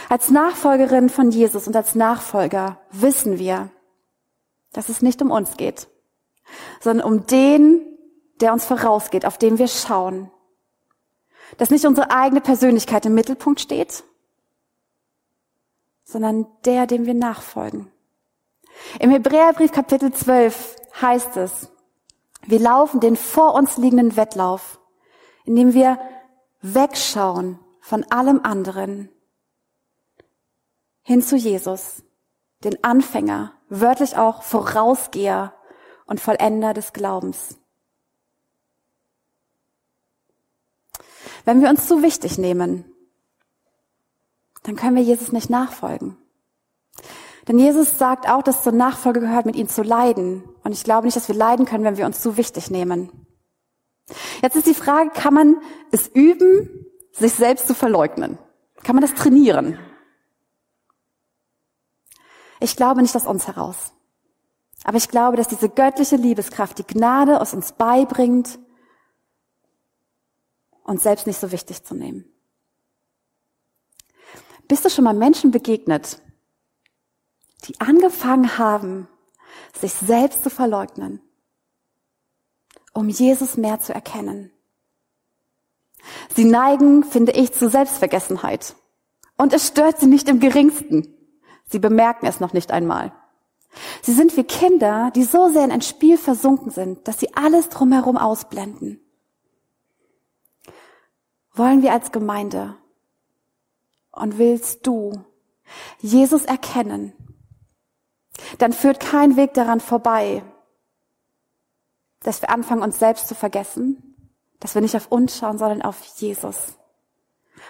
Als 0.08 0.30
Nachfolgerin 0.30 1.10
von 1.10 1.30
Jesus 1.30 1.66
und 1.66 1.76
als 1.76 1.94
Nachfolger 1.94 2.80
wissen 2.90 3.38
wir, 3.38 3.68
dass 4.72 4.88
es 4.88 5.02
nicht 5.02 5.20
um 5.20 5.30
uns 5.30 5.58
geht, 5.58 5.88
sondern 6.80 7.06
um 7.06 7.26
den, 7.26 7.82
der 8.40 8.54
uns 8.54 8.64
vorausgeht, 8.64 9.26
auf 9.26 9.36
den 9.36 9.58
wir 9.58 9.68
schauen. 9.68 10.30
Dass 11.58 11.68
nicht 11.68 11.84
unsere 11.84 12.10
eigene 12.10 12.40
Persönlichkeit 12.40 13.04
im 13.04 13.12
Mittelpunkt 13.12 13.60
steht, 13.60 14.04
sondern 16.04 16.46
der, 16.64 16.86
dem 16.86 17.04
wir 17.04 17.14
nachfolgen. 17.14 17.92
Im 19.00 19.10
Hebräerbrief 19.10 19.70
Kapitel 19.70 20.14
12 20.14 20.76
heißt 21.02 21.36
es, 21.36 21.68
wir 22.46 22.58
laufen 22.58 23.00
den 23.00 23.16
vor 23.16 23.52
uns 23.52 23.76
liegenden 23.76 24.16
Wettlauf, 24.16 24.78
indem 25.44 25.74
wir 25.74 25.98
wegschauen 26.60 27.58
von 27.80 28.04
allem 28.04 28.40
anderen 28.44 29.08
hin 31.02 31.22
zu 31.22 31.36
Jesus, 31.36 32.02
den 32.62 32.82
Anfänger, 32.84 33.52
wörtlich 33.68 34.16
auch 34.16 34.42
Vorausgeher 34.42 35.52
und 36.06 36.20
Vollender 36.20 36.74
des 36.74 36.92
Glaubens. 36.92 37.58
Wenn 41.44 41.60
wir 41.60 41.70
uns 41.70 41.88
zu 41.88 42.02
wichtig 42.02 42.38
nehmen, 42.38 42.84
dann 44.62 44.76
können 44.76 44.94
wir 44.94 45.02
Jesus 45.02 45.32
nicht 45.32 45.50
nachfolgen. 45.50 46.16
Denn 47.48 47.58
Jesus 47.58 47.98
sagt 47.98 48.28
auch, 48.28 48.42
dass 48.42 48.62
zur 48.62 48.72
Nachfolge 48.72 49.18
gehört, 49.18 49.46
mit 49.46 49.56
ihm 49.56 49.68
zu 49.68 49.82
leiden. 49.82 50.44
Und 50.62 50.72
ich 50.72 50.84
glaube 50.84 51.06
nicht, 51.06 51.16
dass 51.16 51.26
wir 51.26 51.34
leiden 51.34 51.66
können, 51.66 51.82
wenn 51.82 51.96
wir 51.96 52.06
uns 52.06 52.20
zu 52.20 52.36
wichtig 52.36 52.70
nehmen. 52.70 53.21
Jetzt 54.42 54.56
ist 54.56 54.66
die 54.66 54.74
Frage, 54.74 55.10
kann 55.10 55.34
man 55.34 55.56
es 55.90 56.08
üben, 56.08 56.86
sich 57.12 57.32
selbst 57.34 57.66
zu 57.66 57.74
verleugnen? 57.74 58.38
Kann 58.82 58.96
man 58.96 59.02
das 59.02 59.14
trainieren? 59.14 59.78
Ich 62.60 62.76
glaube 62.76 63.02
nicht 63.02 63.14
aus 63.16 63.26
uns 63.26 63.46
heraus. 63.46 63.92
Aber 64.84 64.96
ich 64.96 65.08
glaube, 65.08 65.36
dass 65.36 65.48
diese 65.48 65.68
göttliche 65.68 66.16
Liebeskraft, 66.16 66.78
die 66.78 66.86
Gnade 66.86 67.40
aus 67.40 67.54
uns 67.54 67.72
beibringt, 67.72 68.58
uns 70.84 71.02
selbst 71.02 71.26
nicht 71.26 71.38
so 71.38 71.52
wichtig 71.52 71.84
zu 71.84 71.94
nehmen. 71.94 72.24
Bist 74.68 74.84
du 74.84 74.90
schon 74.90 75.04
mal 75.04 75.14
Menschen 75.14 75.50
begegnet, 75.50 76.20
die 77.64 77.80
angefangen 77.80 78.58
haben, 78.58 79.08
sich 79.78 79.92
selbst 79.92 80.42
zu 80.42 80.50
verleugnen, 80.50 81.20
um 82.92 83.08
Jesus 83.08 83.56
mehr 83.56 83.80
zu 83.80 83.94
erkennen? 83.94 84.50
Sie 86.34 86.44
neigen, 86.44 87.04
finde 87.04 87.32
ich, 87.32 87.52
zu 87.52 87.68
Selbstvergessenheit. 87.68 88.74
Und 89.36 89.52
es 89.52 89.68
stört 89.68 89.98
sie 90.00 90.06
nicht 90.06 90.28
im 90.28 90.40
geringsten. 90.40 91.14
Sie 91.66 91.78
bemerken 91.78 92.26
es 92.26 92.40
noch 92.40 92.52
nicht 92.52 92.70
einmal. 92.70 93.12
Sie 94.02 94.12
sind 94.12 94.36
wie 94.36 94.44
Kinder, 94.44 95.10
die 95.14 95.24
so 95.24 95.48
sehr 95.48 95.64
in 95.64 95.72
ein 95.72 95.82
Spiel 95.82 96.18
versunken 96.18 96.70
sind, 96.70 97.08
dass 97.08 97.18
sie 97.18 97.34
alles 97.34 97.68
drumherum 97.68 98.18
ausblenden. 98.18 99.00
Wollen 101.54 101.82
wir 101.82 101.92
als 101.92 102.12
Gemeinde 102.12 102.76
und 104.10 104.38
willst 104.38 104.86
du 104.86 105.24
Jesus 106.00 106.44
erkennen, 106.44 107.12
dann 108.58 108.72
führt 108.72 109.00
kein 109.00 109.36
Weg 109.36 109.54
daran 109.54 109.80
vorbei, 109.80 110.42
dass 112.22 112.42
wir 112.42 112.50
anfangen, 112.50 112.82
uns 112.82 112.98
selbst 112.98 113.28
zu 113.28 113.34
vergessen, 113.34 114.16
dass 114.60 114.74
wir 114.74 114.82
nicht 114.82 114.96
auf 114.96 115.10
uns 115.10 115.36
schauen, 115.36 115.58
sondern 115.58 115.82
auf 115.82 116.02
Jesus 116.16 116.76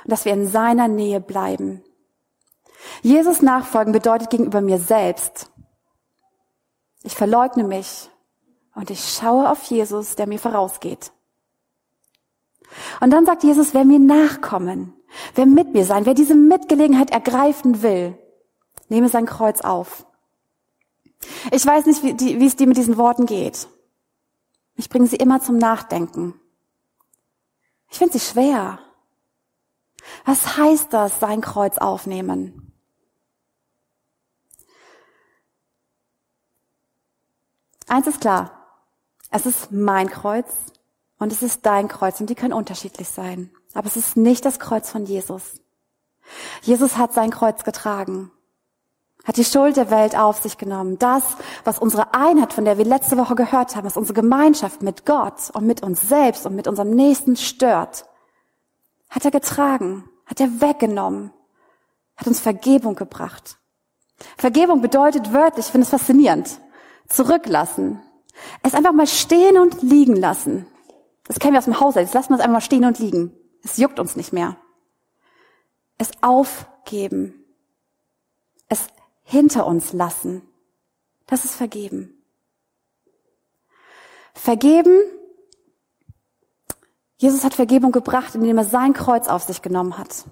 und 0.05 0.11
dass 0.11 0.25
wir 0.25 0.33
in 0.33 0.47
seiner 0.47 0.89
Nähe 0.89 1.21
bleiben. 1.21 1.83
Jesus 3.03 3.43
nachfolgen 3.43 3.93
bedeutet 3.93 4.31
gegenüber 4.31 4.61
mir 4.61 4.79
selbst 4.79 5.53
ich 7.03 7.15
verleugne 7.15 7.65
mich 7.65 8.09
und 8.75 8.91
ich 8.91 9.15
schaue 9.15 9.51
auf 9.51 9.63
Jesus, 9.65 10.15
der 10.15 10.27
mir 10.27 10.39
vorausgeht. 10.39 11.13
Und 13.01 13.11
dann 13.11 13.27
sagt 13.27 13.43
Jesus, 13.43 13.75
wer 13.75 13.85
mir 13.85 13.99
nachkommen, 13.99 14.95
wer 15.35 15.47
mit 15.47 15.75
mir 15.75 15.85
sein, 15.85 16.07
wer 16.07 16.15
diese 16.15 16.35
Mitgelegenheit 16.35 17.11
ergreifen 17.11 17.83
will, 17.83 18.17
nehme 18.89 19.09
sein 19.09 19.27
Kreuz 19.27 19.61
auf 19.61 20.07
Ich 21.51 21.65
weiß 21.67 21.87
nicht, 21.87 22.03
wie, 22.03 22.15
die, 22.15 22.41
wie 22.41 22.47
es 22.47 22.57
dir 22.57 22.67
mit 22.67 22.77
diesen 22.77 22.97
Worten 22.97 23.27
geht. 23.27 23.69
Ich 24.83 24.89
bringe 24.89 25.07
sie 25.07 25.15
immer 25.15 25.41
zum 25.41 25.59
Nachdenken. 25.59 26.35
Ich 27.89 27.99
finde 27.99 28.15
sie 28.15 28.19
schwer. 28.19 28.81
Was 30.25 30.57
heißt 30.57 30.93
das, 30.93 31.21
sein 31.21 31.41
Kreuz 31.41 31.79
aufnehmen? 31.79 32.73
Eins 37.87 38.09
ist 38.09 38.21
klar. 38.21 38.83
Es 39.31 39.47
ist 39.47 39.71
mein 39.71 40.11
Kreuz 40.11 40.53
und 41.21 41.31
es 41.31 41.43
ist 41.43 41.65
dein 41.65 41.87
Kreuz 41.87 42.19
und 42.21 42.29
die 42.29 42.35
können 42.35 42.53
unterschiedlich 42.53 43.09
sein. 43.09 43.53
Aber 43.75 43.87
es 43.87 43.97
ist 43.97 44.17
nicht 44.17 44.45
das 44.45 44.59
Kreuz 44.59 44.91
von 44.91 45.07
Jesus. 45.07 45.61
Jesus 46.63 46.97
hat 46.97 47.15
sein 47.15 47.31
Kreuz 47.31 47.63
getragen, 47.63 48.33
hat 49.25 49.37
die 49.37 49.45
Schuld 49.45 49.77
der 49.77 49.91
Welt 49.91 50.17
auf 50.17 50.43
sich 50.43 50.59
genommen. 50.59 50.99
Das, 50.99 51.23
was 51.65 51.79
unsere 51.79 52.15
Einheit, 52.15 52.53
von 52.53 52.65
der 52.65 52.79
wir 52.79 52.85
letzte 52.85 53.17
Woche 53.17 53.35
gehört 53.35 53.77
haben, 53.77 53.87
was 53.87 53.97
unsere 53.97 54.21
Gemeinschaft 54.21 54.83
mit 54.83 55.07
Gott 55.07 55.51
und 55.53 55.67
mit 55.67 55.83
uns 55.83 56.09
selbst 56.09 56.45
und 56.47 56.57
mit 56.57 56.67
unserem 56.67 56.91
Nächsten 56.91 57.37
stört, 57.37 58.07
hat 59.11 59.25
er 59.25 59.31
getragen, 59.31 60.09
hat 60.27 60.41
er 60.41 60.61
weggenommen, 60.61 61.33
hat 62.17 62.27
uns 62.27 62.41
Vergebung 62.41 62.97
gebracht. 62.97 63.59
Vergebung 64.37 64.81
bedeutet 64.81 65.33
wörtlich, 65.33 65.67
ich 65.67 65.73
finde 65.73 65.85
es 65.85 65.91
faszinierend, 65.91 66.61
zurücklassen. 67.09 68.01
Es 68.63 68.75
einfach 68.75 68.93
mal 68.93 69.07
stehen 69.07 69.59
und 69.59 69.83
liegen 69.83 70.17
lassen. 70.17 70.67
Das 71.25 71.39
kennen 71.39 71.53
wir 71.53 71.59
aus 71.59 71.67
dem 71.67 71.79
Haushalt. 71.79 72.07
Jetzt 72.07 72.15
lassen 72.15 72.31
wir 72.31 72.37
es 72.37 72.41
einfach 72.41 72.55
mal 72.55 72.61
stehen 72.61 72.85
und 72.85 72.99
liegen. 72.99 73.33
Es 73.63 73.77
juckt 73.77 74.01
uns 74.01 74.17
nicht 74.17 74.33
mehr. 74.33 74.57
Es 75.99 76.11
aufgeben. 76.21 77.42
Hinter 79.23 79.67
uns 79.67 79.93
lassen. 79.93 80.43
Das 81.27 81.45
ist 81.45 81.55
vergeben. 81.55 82.23
Vergeben. 84.35 85.01
Jesus 87.17 87.45
hat 87.45 87.55
Vergebung 87.55 87.93
gebracht, 87.93 88.35
indem 88.35 88.59
er 88.59 88.65
sein 88.65 88.93
Kreuz 88.93 89.29
auf 89.29 89.45
sich 89.45 89.63
genommen 89.63 89.97
hat. 89.97 90.25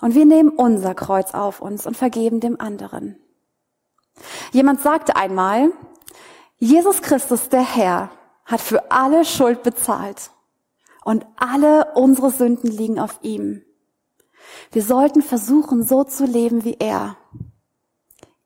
Und 0.00 0.14
wir 0.14 0.26
nehmen 0.26 0.50
unser 0.50 0.94
Kreuz 0.94 1.34
auf 1.34 1.60
uns 1.60 1.86
und 1.86 1.96
vergeben 1.96 2.40
dem 2.40 2.60
anderen. 2.60 3.18
Jemand 4.52 4.80
sagte 4.80 5.16
einmal, 5.16 5.72
Jesus 6.58 7.02
Christus, 7.02 7.48
der 7.48 7.62
Herr, 7.62 8.10
hat 8.44 8.60
für 8.60 8.90
alle 8.92 9.24
Schuld 9.24 9.62
bezahlt 9.62 10.30
und 11.04 11.26
alle 11.36 11.94
unsere 11.94 12.30
Sünden 12.30 12.70
liegen 12.70 12.98
auf 12.98 13.18
ihm. 13.22 13.63
Wir 14.72 14.82
sollten 14.82 15.22
versuchen, 15.22 15.82
so 15.82 16.04
zu 16.04 16.24
leben 16.24 16.64
wie 16.64 16.76
er. 16.78 17.16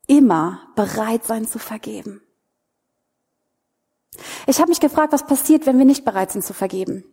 Immer 0.06 0.60
bereit 0.74 1.24
sein 1.24 1.46
zu 1.46 1.58
vergeben. 1.58 2.22
Ich 4.46 4.58
habe 4.60 4.70
mich 4.70 4.80
gefragt, 4.80 5.12
was 5.12 5.26
passiert, 5.26 5.66
wenn 5.66 5.78
wir 5.78 5.84
nicht 5.84 6.04
bereit 6.04 6.32
sind 6.32 6.44
zu 6.44 6.54
vergeben. 6.54 7.04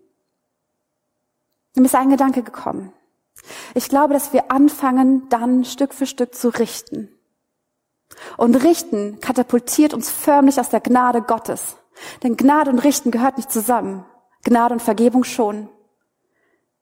Mir 1.76 1.86
ist 1.86 1.96
ein 1.96 2.10
Gedanke 2.10 2.42
gekommen. 2.42 2.94
Ich 3.74 3.90
glaube, 3.90 4.14
dass 4.14 4.32
wir 4.34 4.52
anfangen, 4.52 5.28
dann 5.30 5.66
Stück 5.66 5.94
für 5.94 6.06
Stück 6.06 6.34
zu 6.34 6.50
richten. 6.50 7.10
Und 8.38 8.56
richten 8.56 9.20
katapultiert 9.20 9.94
uns 9.94 10.10
förmlich 10.10 10.60
aus 10.60 10.70
der 10.70 10.80
Gnade 10.80 11.22
Gottes. 11.22 11.76
Denn 12.24 12.38
Gnade 12.38 12.72
und 12.72 12.80
Richten 12.80 13.12
gehört 13.12 13.38
nicht 13.38 13.52
zusammen. 13.52 14.06
Gnade 14.44 14.74
und 14.74 14.82
Vergebung 14.82 15.24
schon. 15.24 15.70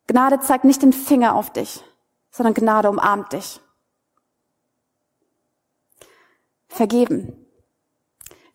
Gnade 0.07 0.39
zeigt 0.39 0.65
nicht 0.65 0.81
den 0.81 0.93
Finger 0.93 1.35
auf 1.35 1.51
dich, 1.51 1.83
sondern 2.33 2.55
Gnade 2.55 2.89
umarmt 2.89 3.31
dich. 3.31 3.61
Vergeben. 6.67 7.45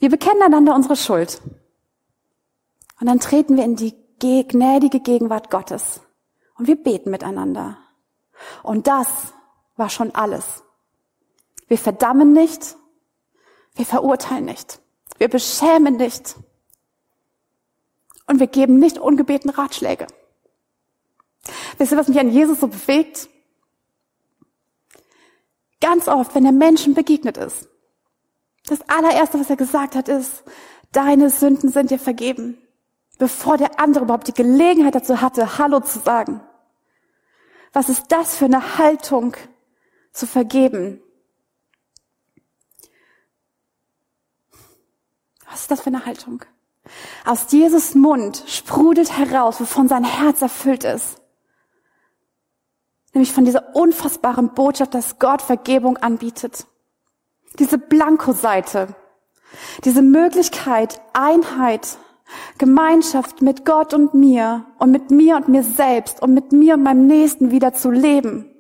Wir 0.00 0.11
bekennen 0.11 0.42
einander 0.42 0.75
unsere 0.75 0.97
Schuld. 0.97 1.40
Und 3.00 3.06
dann 3.06 3.20
treten 3.20 3.56
wir 3.56 3.64
in 3.64 3.76
die 3.76 3.94
gnädige 4.18 4.99
Gegenwart 4.99 5.50
Gottes. 5.50 6.00
Und 6.56 6.66
wir 6.66 6.75
beten 6.75 7.11
miteinander. 7.11 7.78
Und 8.64 8.88
das 8.88 9.32
war 9.76 9.88
schon 9.88 10.12
alles. 10.12 10.64
Wir 11.68 11.78
verdammen 11.78 12.32
nicht. 12.32 12.76
Wir 13.76 13.87
verurteilen 13.87 14.47
nicht. 14.47 14.80
Wir 15.18 15.28
beschämen 15.28 15.97
nicht. 15.97 16.35
Und 18.26 18.40
wir 18.40 18.49
geben 18.49 18.80
nicht 18.80 18.99
ungebeten 18.99 19.50
Ratschläge. 19.50 20.08
Wisst 21.78 21.92
ihr, 21.92 21.99
was 21.99 22.08
mich 22.08 22.18
an 22.18 22.30
Jesus 22.30 22.58
so 22.58 22.66
bewegt? 22.66 23.28
Ganz 25.80 26.08
oft, 26.08 26.35
wenn 26.35 26.44
er 26.44 26.52
Menschen 26.52 26.94
begegnet 26.94 27.37
ist, 27.37 27.68
das 28.66 28.80
allererste, 28.88 29.40
was 29.40 29.50
er 29.50 29.56
gesagt 29.56 29.94
hat, 29.94 30.08
ist, 30.08 30.42
deine 30.92 31.30
Sünden 31.30 31.70
sind 31.70 31.90
dir 31.90 31.99
vergeben, 31.99 32.58
bevor 33.18 33.56
der 33.56 33.80
andere 33.80 34.04
überhaupt 34.04 34.28
die 34.28 34.35
Gelegenheit 34.35 34.94
dazu 34.94 35.20
hatte, 35.20 35.58
Hallo 35.58 35.80
zu 35.80 36.00
sagen. 36.00 36.40
Was 37.73 37.88
ist 37.88 38.06
das 38.08 38.37
für 38.37 38.47
eine 38.47 38.78
Haltung, 38.78 39.37
zu 40.12 40.26
vergeben? 40.26 41.00
Was 45.50 45.62
ist 45.62 45.70
das 45.70 45.80
für 45.80 45.88
eine 45.88 46.04
Haltung? 46.04 46.44
Aus 47.25 47.50
Jesus 47.50 47.94
Mund 47.94 48.42
sprudelt 48.47 49.16
heraus, 49.16 49.61
wovon 49.61 49.88
sein 49.88 50.04
Herz 50.04 50.42
erfüllt 50.42 50.85
ist. 50.85 51.20
Nämlich 53.18 53.32
von 53.32 53.44
dieser 53.44 53.75
unfassbaren 53.75 54.54
Botschaft, 54.54 54.94
dass 54.94 55.18
Gott 55.18 55.42
Vergebung 55.42 55.96
anbietet. 55.96 56.68
Diese 57.58 57.76
Blankoseite. 57.76 58.94
Diese 59.82 60.02
Möglichkeit, 60.02 61.00
Einheit, 61.14 61.98
Gemeinschaft 62.58 63.42
mit 63.42 63.64
Gott 63.64 63.92
und 63.92 64.14
mir 64.14 64.66
und 64.78 64.92
mit 64.92 65.10
mir 65.10 65.34
und 65.34 65.48
mir 65.48 65.64
selbst 65.64 66.22
und 66.22 66.32
mit 66.32 66.52
mir 66.52 66.75
und 66.75 66.84
meinem 66.84 67.08
Nächsten 67.08 67.50
wieder 67.50 67.75
zu 67.75 67.90
leben. 67.90 68.54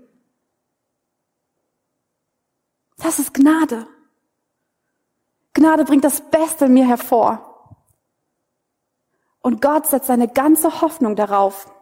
Das 2.96 3.20
ist 3.20 3.34
Gnade. 3.34 3.86
Gnade 5.54 5.84
bringt 5.84 6.02
das 6.02 6.20
Beste 6.20 6.64
in 6.64 6.74
mir 6.74 6.88
hervor. 6.88 7.76
Und 9.40 9.62
Gott 9.62 9.86
setzt 9.86 10.08
seine 10.08 10.26
ganze 10.26 10.80
Hoffnung 10.80 11.14
darauf, 11.14 11.72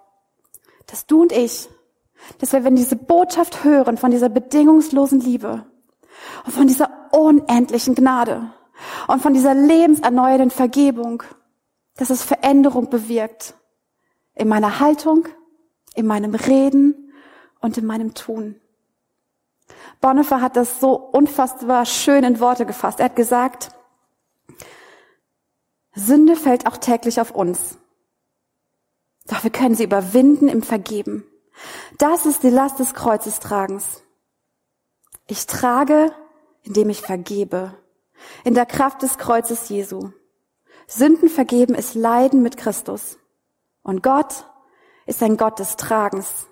dass 0.84 1.06
du 1.06 1.22
und 1.22 1.32
ich, 1.32 1.70
dass 2.38 2.52
wir, 2.52 2.64
wenn 2.64 2.76
diese 2.76 2.96
Botschaft 2.96 3.64
hören 3.64 3.96
von 3.96 4.10
dieser 4.10 4.28
bedingungslosen 4.28 5.20
Liebe 5.20 5.64
und 6.44 6.52
von 6.52 6.66
dieser 6.66 6.90
unendlichen 7.12 7.94
Gnade 7.94 8.50
und 9.08 9.22
von 9.22 9.34
dieser 9.34 9.54
lebenserneuernden 9.54 10.50
Vergebung, 10.50 11.22
dass 11.96 12.10
es 12.10 12.22
Veränderung 12.22 12.90
bewirkt 12.90 13.54
in 14.34 14.48
meiner 14.48 14.80
Haltung, 14.80 15.28
in 15.94 16.06
meinem 16.06 16.34
Reden 16.34 17.12
und 17.60 17.78
in 17.78 17.86
meinem 17.86 18.14
Tun. 18.14 18.60
Bonhoeffer 20.00 20.40
hat 20.40 20.56
das 20.56 20.78
so 20.80 20.94
unfassbar 20.94 21.86
schön 21.86 22.22
in 22.22 22.38
Worte 22.38 22.66
gefasst. 22.66 23.00
Er 23.00 23.06
hat 23.06 23.16
gesagt, 23.16 23.70
Sünde 25.94 26.36
fällt 26.36 26.66
auch 26.66 26.76
täglich 26.76 27.20
auf 27.20 27.30
uns. 27.30 27.78
Doch 29.26 29.42
wir 29.42 29.50
können 29.50 29.74
sie 29.74 29.84
überwinden 29.84 30.48
im 30.48 30.62
Vergeben. 30.62 31.24
Das 31.98 32.26
ist 32.26 32.42
die 32.42 32.50
Last 32.50 32.78
des 32.78 32.94
Kreuzestragens. 32.94 34.02
Ich 35.26 35.46
trage, 35.46 36.12
indem 36.62 36.90
ich 36.90 37.00
vergebe. 37.00 37.74
In 38.44 38.54
der 38.54 38.66
Kraft 38.66 39.02
des 39.02 39.18
Kreuzes 39.18 39.68
Jesu. 39.68 40.10
Sünden 40.86 41.28
vergeben 41.28 41.74
ist 41.74 41.94
Leiden 41.94 42.42
mit 42.42 42.56
Christus. 42.56 43.18
Und 43.82 44.02
Gott 44.02 44.46
ist 45.06 45.22
ein 45.22 45.36
Gott 45.36 45.58
des 45.58 45.76
Tragens. 45.76 46.46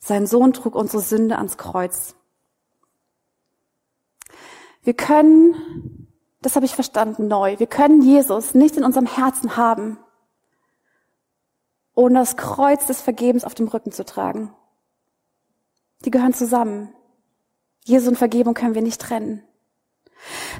Sein 0.00 0.26
Sohn 0.26 0.52
trug 0.52 0.74
unsere 0.74 1.02
Sünde 1.02 1.36
ans 1.36 1.56
Kreuz. 1.56 2.14
Wir 4.82 4.94
können 4.94 6.02
das 6.42 6.56
habe 6.56 6.66
ich 6.66 6.74
verstanden 6.74 7.28
neu. 7.28 7.58
Wir 7.58 7.68
können 7.68 8.02
Jesus 8.02 8.54
nicht 8.54 8.76
in 8.76 8.84
unserem 8.84 9.06
Herzen 9.06 9.56
haben, 9.56 9.96
ohne 11.94 12.18
das 12.18 12.36
Kreuz 12.36 12.86
des 12.86 13.00
Vergebens 13.00 13.44
auf 13.44 13.54
dem 13.54 13.68
Rücken 13.68 13.92
zu 13.92 14.04
tragen. 14.04 14.54
Die 16.04 16.10
gehören 16.10 16.34
zusammen. 16.34 16.92
Jesus 17.84 18.08
und 18.08 18.16
Vergebung 18.16 18.54
können 18.54 18.74
wir 18.74 18.82
nicht 18.82 19.00
trennen. 19.00 19.42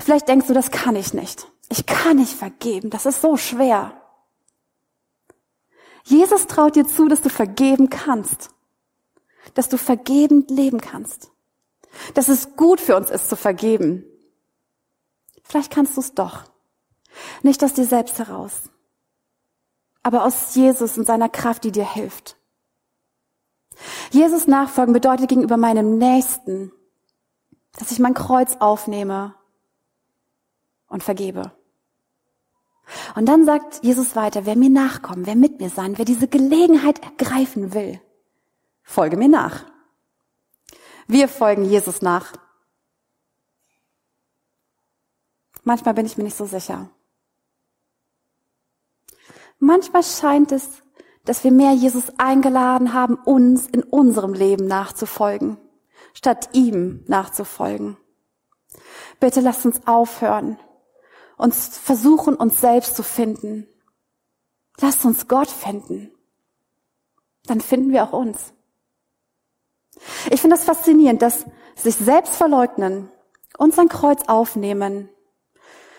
Vielleicht 0.00 0.28
denkst 0.28 0.46
du, 0.46 0.54
das 0.54 0.70
kann 0.70 0.96
ich 0.96 1.14
nicht. 1.14 1.46
Ich 1.68 1.86
kann 1.86 2.16
nicht 2.16 2.34
vergeben. 2.34 2.90
Das 2.90 3.06
ist 3.06 3.20
so 3.20 3.36
schwer. 3.36 4.00
Jesus 6.04 6.46
traut 6.46 6.76
dir 6.76 6.86
zu, 6.86 7.08
dass 7.08 7.22
du 7.22 7.30
vergeben 7.30 7.88
kannst. 7.88 8.50
Dass 9.54 9.68
du 9.68 9.78
vergebend 9.78 10.50
leben 10.50 10.80
kannst. 10.80 11.30
Dass 12.14 12.28
es 12.28 12.56
gut 12.56 12.80
für 12.80 12.96
uns 12.96 13.10
ist 13.10 13.28
zu 13.28 13.36
vergeben. 13.36 14.04
Vielleicht 15.44 15.72
kannst 15.72 15.96
du 15.96 16.00
es 16.00 16.14
doch. 16.14 16.44
Nicht 17.42 17.62
aus 17.62 17.74
dir 17.74 17.84
selbst 17.84 18.18
heraus, 18.18 18.52
aber 20.02 20.24
aus 20.24 20.54
Jesus 20.54 20.98
und 20.98 21.06
seiner 21.06 21.28
Kraft, 21.28 21.64
die 21.64 21.72
dir 21.72 21.90
hilft. 21.90 22.36
Jesus 24.10 24.46
nachfolgen 24.46 24.92
bedeutet 24.92 25.28
gegenüber 25.28 25.56
meinem 25.56 25.98
Nächsten, 25.98 26.72
dass 27.78 27.90
ich 27.90 27.98
mein 27.98 28.14
Kreuz 28.14 28.56
aufnehme 28.58 29.34
und 30.88 31.02
vergebe. 31.02 31.52
Und 33.14 33.26
dann 33.26 33.46
sagt 33.46 33.82
Jesus 33.82 34.16
weiter, 34.16 34.44
wer 34.44 34.56
mir 34.56 34.68
nachkommen, 34.70 35.26
wer 35.26 35.36
mit 35.36 35.60
mir 35.60 35.70
sein, 35.70 35.96
wer 35.98 36.04
diese 36.04 36.28
Gelegenheit 36.28 37.02
ergreifen 37.02 37.72
will, 37.74 38.00
folge 38.82 39.16
mir 39.16 39.28
nach. 39.28 39.64
Wir 41.06 41.28
folgen 41.28 41.64
Jesus 41.64 42.02
nach. 42.02 42.32
Manchmal 45.64 45.94
bin 45.94 46.06
ich 46.06 46.16
mir 46.18 46.24
nicht 46.24 46.36
so 46.36 46.44
sicher. 46.44 46.90
Manchmal 49.64 50.02
scheint 50.02 50.50
es, 50.50 50.82
dass 51.24 51.44
wir 51.44 51.52
mehr 51.52 51.70
Jesus 51.70 52.18
eingeladen 52.18 52.94
haben, 52.94 53.14
uns 53.14 53.68
in 53.68 53.84
unserem 53.84 54.34
Leben 54.34 54.66
nachzufolgen, 54.66 55.56
statt 56.14 56.48
ihm 56.52 57.04
nachzufolgen. 57.06 57.96
Bitte 59.20 59.40
lasst 59.40 59.64
uns 59.64 59.86
aufhören, 59.86 60.58
uns 61.36 61.78
versuchen, 61.78 62.34
uns 62.34 62.60
selbst 62.60 62.96
zu 62.96 63.04
finden. 63.04 63.68
Lasst 64.80 65.04
uns 65.04 65.28
Gott 65.28 65.48
finden. 65.48 66.10
Dann 67.44 67.60
finden 67.60 67.92
wir 67.92 68.02
auch 68.02 68.14
uns. 68.14 68.54
Ich 70.32 70.40
finde 70.40 70.56
das 70.56 70.64
faszinierend, 70.64 71.22
dass 71.22 71.46
sich 71.76 71.94
selbst 71.94 72.34
verleugnen 72.34 73.12
und 73.58 73.76
sein 73.76 73.88
Kreuz 73.88 74.22
aufnehmen. 74.26 75.08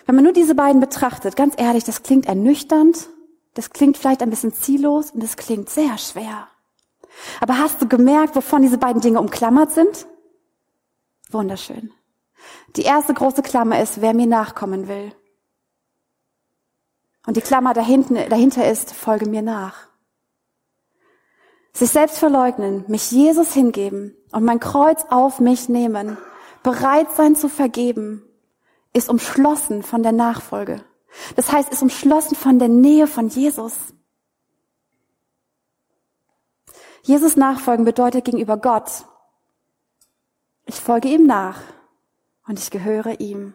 Wenn 0.06 0.16
man 0.16 0.26
nur 0.26 0.34
diese 0.34 0.54
beiden 0.54 0.82
betrachtet, 0.82 1.38
ganz 1.38 1.54
ehrlich, 1.58 1.86
das 1.86 2.04
klingt 2.04 2.26
ernüchternd, 2.26 3.08
das 3.54 3.70
klingt 3.70 3.98
vielleicht 3.98 4.22
ein 4.22 4.30
bisschen 4.30 4.54
ziellos 4.54 5.12
und 5.12 5.22
das 5.22 5.38
klingt 5.38 5.70
sehr 5.70 5.98
schwer. 5.98 6.48
Aber 7.40 7.60
hast 7.60 7.82
du 7.82 7.88
gemerkt, 7.88 8.36
wovon 8.36 8.62
diese 8.62 8.78
beiden 8.78 9.02
Dinge 9.02 9.20
umklammert 9.20 9.72
sind? 9.72 10.08
Wunderschön. 11.30 11.92
Die 12.76 12.82
erste 12.82 13.14
große 13.14 13.44
Klammer 13.44 13.82
ist, 13.82 14.02
wer 14.02 14.14
mir 14.14 14.28
nachkommen 14.28 14.88
will. 14.88 15.14
Und 17.26 17.38
die 17.38 17.42
Klammer 17.42 17.74
dahinten, 17.74 18.16
dahinter 18.30 18.70
ist, 18.70 18.94
folge 18.94 19.30
mir 19.30 19.42
nach. 19.42 19.88
Sich 21.72 21.90
selbst 21.90 22.18
verleugnen, 22.18 22.86
mich 22.88 23.12
Jesus 23.12 23.54
hingeben 23.54 24.16
und 24.32 24.44
mein 24.44 24.60
Kreuz 24.60 25.06
auf 25.10 25.40
mich 25.40 25.70
nehmen, 25.70 26.18
bereit 26.62 27.12
sein 27.16 27.36
zu 27.36 27.50
vergeben, 27.50 28.24
ist 28.94 29.10
umschlossen 29.10 29.82
von 29.82 30.04
der 30.04 30.12
Nachfolge. 30.12 30.84
Das 31.36 31.52
heißt, 31.52 31.72
ist 31.72 31.82
umschlossen 31.82 32.36
von 32.36 32.60
der 32.60 32.68
Nähe 32.68 33.08
von 33.08 33.28
Jesus. 33.28 33.74
Jesus 37.04 37.36
nachfolgen 37.36 37.86
bedeutet 37.86 38.26
gegenüber 38.26 38.58
Gott, 38.58 39.06
ich 40.66 40.76
folge 40.76 41.10
ihm 41.10 41.26
nach 41.26 41.60
und 42.48 42.60
ich 42.60 42.72
gehöre 42.72 43.20
ihm. 43.20 43.54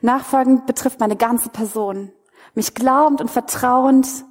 Nachfolgen 0.00 0.64
betrifft 0.66 1.00
meine 1.00 1.16
ganze 1.16 1.48
Person, 1.48 2.12
mich 2.54 2.74
glaubend 2.74 3.20
und 3.20 3.30
vertrauend 3.30 4.24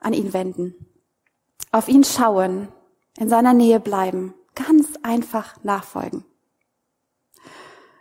an 0.00 0.14
ihn 0.14 0.32
wenden, 0.32 0.74
auf 1.70 1.88
ihn 1.88 2.04
schauen, 2.04 2.68
in 3.18 3.28
seiner 3.28 3.52
Nähe 3.52 3.78
bleiben, 3.78 4.34
ganz 4.54 4.88
einfach 5.02 5.62
nachfolgen. 5.62 6.24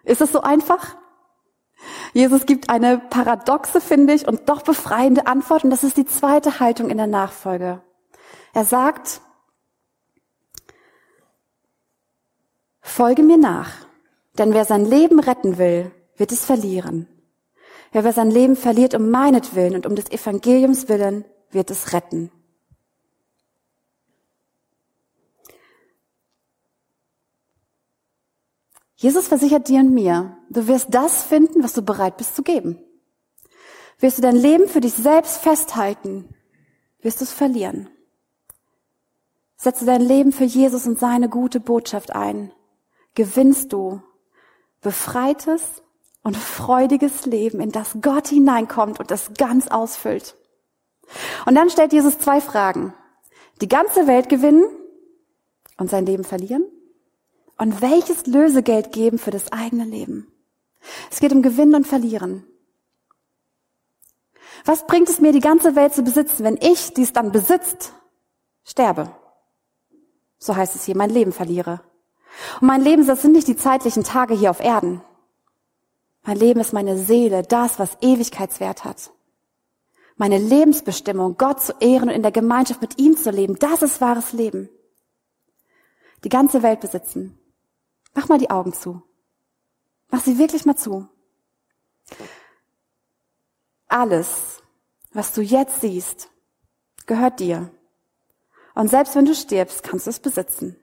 Ist 0.04 0.22
es 0.22 0.32
so 0.32 0.42
einfach? 0.42 0.96
Jesus 2.14 2.46
gibt 2.46 2.70
eine 2.70 3.00
paradoxe, 3.00 3.82
finde 3.82 4.14
ich, 4.14 4.28
und 4.28 4.50
doch 4.50 4.62
befreiende 4.62 5.28
Antwort, 5.28 5.64
und 5.64 5.70
das 5.70 5.84
ist 5.84 5.98
die 5.98 6.06
zweite 6.06 6.60
Haltung 6.60 6.90
in 6.90 6.98
der 6.98 7.08
Nachfolge. 7.08 7.82
Er 8.54 8.66
sagt, 8.66 9.22
folge 12.82 13.24
mir 13.24 13.38
nach, 13.38 13.72
denn 14.38 14.54
wer 14.54 14.66
sein 14.66 14.86
Leben 14.86 15.20
retten 15.20 15.58
will, 15.58 15.92
wird 16.18 16.32
es 16.32 16.46
verlieren. 16.46 17.08
Wer 17.92 18.14
sein 18.14 18.32
Leben 18.32 18.56
verliert 18.56 18.94
um 18.94 19.10
meinetwillen 19.10 19.76
und 19.76 19.86
um 19.86 19.96
des 19.96 20.12
Evangeliums 20.12 20.88
willen, 20.88 21.26
wird 21.50 21.72
es 21.72 21.94
retten. 21.94 22.32
Jesus 29.02 29.28
versichert 29.28 29.68
dir 29.68 29.80
und 29.80 29.96
mir, 29.96 30.38
du 30.52 30.68
wirst 30.68 30.94
das 30.94 31.24
finden, 31.24 31.64
was 31.64 31.74
du 31.74 31.82
bereit 31.82 32.18
bist 32.18 32.36
zu 32.36 32.44
geben. 32.44 32.78
Wirst 33.98 34.20
du 34.20 34.22
dein 34.22 34.36
Leben 34.36 34.68
für 34.68 34.80
dich 34.80 34.94
selbst 34.94 35.38
festhalten, 35.38 36.30
wirst 37.02 37.20
du 37.20 37.24
es 37.24 37.32
verlieren. 37.32 37.90
Setze 39.58 39.86
dein 39.86 40.02
Leben 40.04 40.32
für 40.32 40.44
Jesus 40.44 40.86
und 40.86 41.00
seine 41.00 41.30
gute 41.30 41.60
Botschaft 41.60 42.12
ein, 42.14 42.52
gewinnst 43.16 43.74
du 43.74 44.04
befreites 44.82 45.64
und 46.22 46.38
freudiges 46.38 47.26
Leben, 47.26 47.60
in 47.60 47.72
das 47.72 47.98
Gott 48.04 48.28
hineinkommt 48.28 49.00
und 49.00 49.10
das 49.10 49.32
ganz 49.36 49.68
ausfüllt. 49.68 50.36
Und 51.48 51.56
dann 51.56 51.72
stellt 51.72 51.92
Jesus 51.92 52.20
zwei 52.20 52.40
Fragen. 52.40 52.94
Die 53.62 53.68
ganze 53.68 54.06
Welt 54.06 54.30
gewinnen 54.30 54.66
und 55.78 55.90
sein 55.90 56.06
Leben 56.06 56.24
verlieren? 56.24 56.66
Und 57.62 57.80
welches 57.80 58.26
Lösegeld 58.26 58.92
geben 58.92 59.20
für 59.20 59.30
das 59.30 59.52
eigene 59.52 59.86
Leben. 59.86 60.26
Es 61.12 61.20
geht 61.20 61.32
um 61.32 61.44
Gewinnen 61.44 61.76
und 61.76 61.86
Verlieren. 61.86 62.44
Was 64.66 64.88
bringt 64.88 65.08
es 65.10 65.20
mir, 65.20 65.32
die 65.32 65.42
ganze 65.42 65.76
Welt 65.76 65.94
zu 65.94 66.02
besitzen, 66.02 66.44
wenn 66.44 66.58
ich, 66.58 66.96
die 66.96 67.04
es 67.04 67.14
dann 67.14 67.32
besitzt, 67.32 67.94
sterbe? 68.64 69.16
So 70.40 70.56
heißt 70.56 70.76
es 70.76 70.86
hier, 70.86 70.98
mein 70.98 71.12
Leben 71.12 71.32
verliere. 71.32 71.82
Und 72.62 72.68
mein 72.68 72.82
Leben, 72.82 73.06
das 73.06 73.22
sind 73.22 73.34
nicht 73.34 73.48
die 73.48 73.56
zeitlichen 73.56 74.04
Tage 74.04 74.34
hier 74.34 74.50
auf 74.50 74.60
Erden. 74.60 75.04
Mein 76.24 76.38
Leben 76.38 76.62
ist 76.62 76.74
meine 76.74 76.98
Seele, 76.98 77.44
das, 77.44 77.78
was 77.78 77.96
Ewigkeitswert 78.02 78.86
hat. 78.86 79.12
Meine 80.16 80.40
Lebensbestimmung, 80.40 81.38
Gott 81.38 81.62
zu 81.62 81.76
ehren 81.80 82.10
und 82.10 82.16
in 82.16 82.24
der 82.24 82.32
Gemeinschaft 82.32 82.82
mit 82.82 82.98
ihm 82.98 83.16
zu 83.16 83.30
leben, 83.30 83.60
das 83.60 83.84
ist 83.84 84.02
wahres 84.02 84.34
Leben. 84.34 84.68
Die 86.24 86.30
ganze 86.30 86.64
Welt 86.64 86.80
besitzen. 86.80 87.38
Mach 88.14 88.28
mal 88.28 88.40
die 88.40 88.50
Augen 88.50 88.74
zu. 88.74 89.02
Mach 90.10 90.22
sie 90.24 90.38
wirklich 90.38 90.66
mal 90.66 90.76
zu. 90.76 91.08
Alles, 93.88 94.62
was 95.14 95.34
du 95.34 95.42
jetzt 95.42 95.82
siehst, 95.82 96.30
gehört 97.06 97.40
dir. 97.40 97.72
Und 98.74 98.90
selbst 98.90 99.16
wenn 99.16 99.26
du 99.26 99.36
stirbst, 99.36 99.84
kannst 99.84 100.06
du 100.06 100.10
es 100.10 100.20
besitzen. 100.20 100.78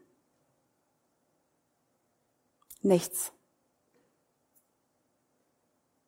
Nichts. 2.82 3.32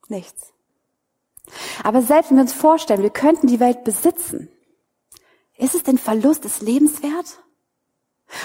Nichts. 0.08 0.52
Aber 1.82 2.02
selbst 2.02 2.30
wenn 2.30 2.36
wir 2.36 2.42
uns 2.42 2.52
vorstellen, 2.52 3.02
wir 3.02 3.10
könnten 3.10 3.46
die 3.46 3.60
Welt 3.60 3.84
besitzen, 3.84 4.48
ist 5.56 5.74
es 5.74 5.82
den 5.82 5.98
Verlust 5.98 6.44
des 6.44 6.60
Lebens 6.60 7.02
wert? 7.02 7.42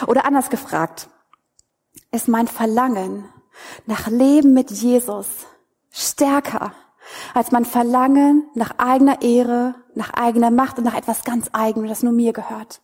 Oder 0.07 0.25
anders 0.25 0.49
gefragt, 0.49 1.09
ist 2.11 2.27
mein 2.27 2.47
Verlangen 2.47 3.25
nach 3.85 4.07
Leben 4.07 4.53
mit 4.53 4.71
Jesus 4.71 5.27
stärker 5.91 6.73
als 7.33 7.51
mein 7.51 7.65
Verlangen 7.65 8.49
nach 8.55 8.77
eigener 8.77 9.21
Ehre, 9.21 9.75
nach 9.93 10.13
eigener 10.13 10.51
Macht 10.51 10.77
und 10.77 10.83
nach 10.83 10.95
etwas 10.95 11.23
ganz 11.23 11.49
Eigenem, 11.53 11.87
das 11.87 12.03
nur 12.03 12.13
mir 12.13 12.33
gehört. 12.33 12.81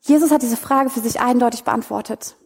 Jesus 0.00 0.30
hat 0.30 0.42
diese 0.42 0.56
Frage 0.56 0.90
für 0.90 1.00
sich 1.00 1.20
eindeutig 1.20 1.64
beantwortet. 1.64 2.36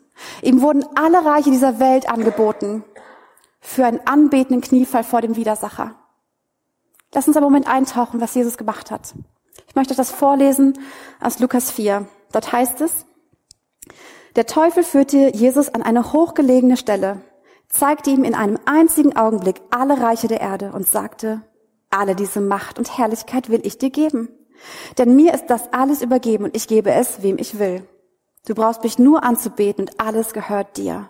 Ihm 0.42 0.60
wurden 0.60 0.84
alle 0.94 1.24
Reiche 1.24 1.50
dieser 1.50 1.78
Welt 1.78 2.08
angeboten 2.08 2.84
für 3.60 3.86
einen 3.86 4.00
anbetenden 4.06 4.60
Kniefall 4.60 5.04
vor 5.04 5.20
dem 5.20 5.36
Widersacher. 5.36 5.94
Lass 7.12 7.26
uns 7.26 7.36
einen 7.36 7.44
Moment 7.44 7.68
eintauchen, 7.68 8.20
was 8.20 8.34
Jesus 8.34 8.58
gemacht 8.58 8.90
hat. 8.90 9.14
Ich 9.68 9.74
möchte 9.74 9.94
das 9.94 10.10
vorlesen 10.10 10.78
aus 11.20 11.38
Lukas 11.38 11.70
4. 11.70 12.06
Dort 12.32 12.52
heißt 12.52 12.80
es, 12.82 13.05
der 14.36 14.46
Teufel 14.46 14.82
führte 14.82 15.34
Jesus 15.34 15.70
an 15.70 15.82
eine 15.82 16.12
hochgelegene 16.12 16.76
Stelle, 16.76 17.22
zeigte 17.68 18.10
ihm 18.10 18.24
in 18.24 18.34
einem 18.34 18.58
einzigen 18.66 19.16
Augenblick 19.16 19.62
alle 19.70 20.00
Reiche 20.00 20.28
der 20.28 20.40
Erde 20.40 20.72
und 20.72 20.86
sagte, 20.86 21.42
alle 21.90 22.14
diese 22.14 22.40
Macht 22.40 22.78
und 22.78 22.98
Herrlichkeit 22.98 23.48
will 23.48 23.60
ich 23.64 23.78
dir 23.78 23.90
geben. 23.90 24.28
Denn 24.98 25.16
mir 25.16 25.34
ist 25.34 25.46
das 25.46 25.72
alles 25.72 26.02
übergeben 26.02 26.44
und 26.44 26.56
ich 26.56 26.68
gebe 26.68 26.92
es, 26.92 27.22
wem 27.22 27.38
ich 27.38 27.58
will. 27.58 27.86
Du 28.46 28.54
brauchst 28.54 28.82
mich 28.84 28.98
nur 28.98 29.24
anzubeten 29.24 29.86
und 29.86 30.00
alles 30.00 30.32
gehört 30.32 30.76
dir. 30.76 31.08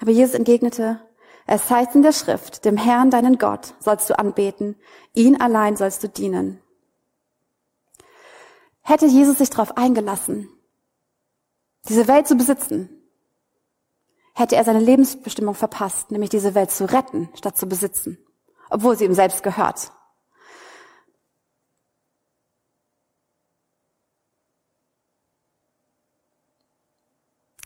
Aber 0.00 0.10
Jesus 0.10 0.34
entgegnete, 0.34 1.00
es 1.46 1.70
heißt 1.70 1.94
in 1.94 2.02
der 2.02 2.12
Schrift, 2.12 2.64
dem 2.64 2.76
Herrn, 2.76 3.10
deinen 3.10 3.38
Gott, 3.38 3.74
sollst 3.80 4.10
du 4.10 4.18
anbeten, 4.18 4.76
ihn 5.14 5.40
allein 5.40 5.76
sollst 5.76 6.02
du 6.02 6.08
dienen. 6.08 6.60
Hätte 8.82 9.06
Jesus 9.06 9.38
sich 9.38 9.50
darauf 9.50 9.76
eingelassen, 9.76 10.48
diese 11.88 12.08
Welt 12.08 12.26
zu 12.26 12.36
besitzen, 12.36 12.90
hätte 14.34 14.56
er 14.56 14.64
seine 14.64 14.80
Lebensbestimmung 14.80 15.54
verpasst, 15.54 16.10
nämlich 16.10 16.30
diese 16.30 16.54
Welt 16.54 16.70
zu 16.70 16.90
retten, 16.90 17.30
statt 17.34 17.56
zu 17.56 17.66
besitzen, 17.66 18.18
obwohl 18.68 18.96
sie 18.96 19.04
ihm 19.04 19.14
selbst 19.14 19.42
gehört. 19.42 19.92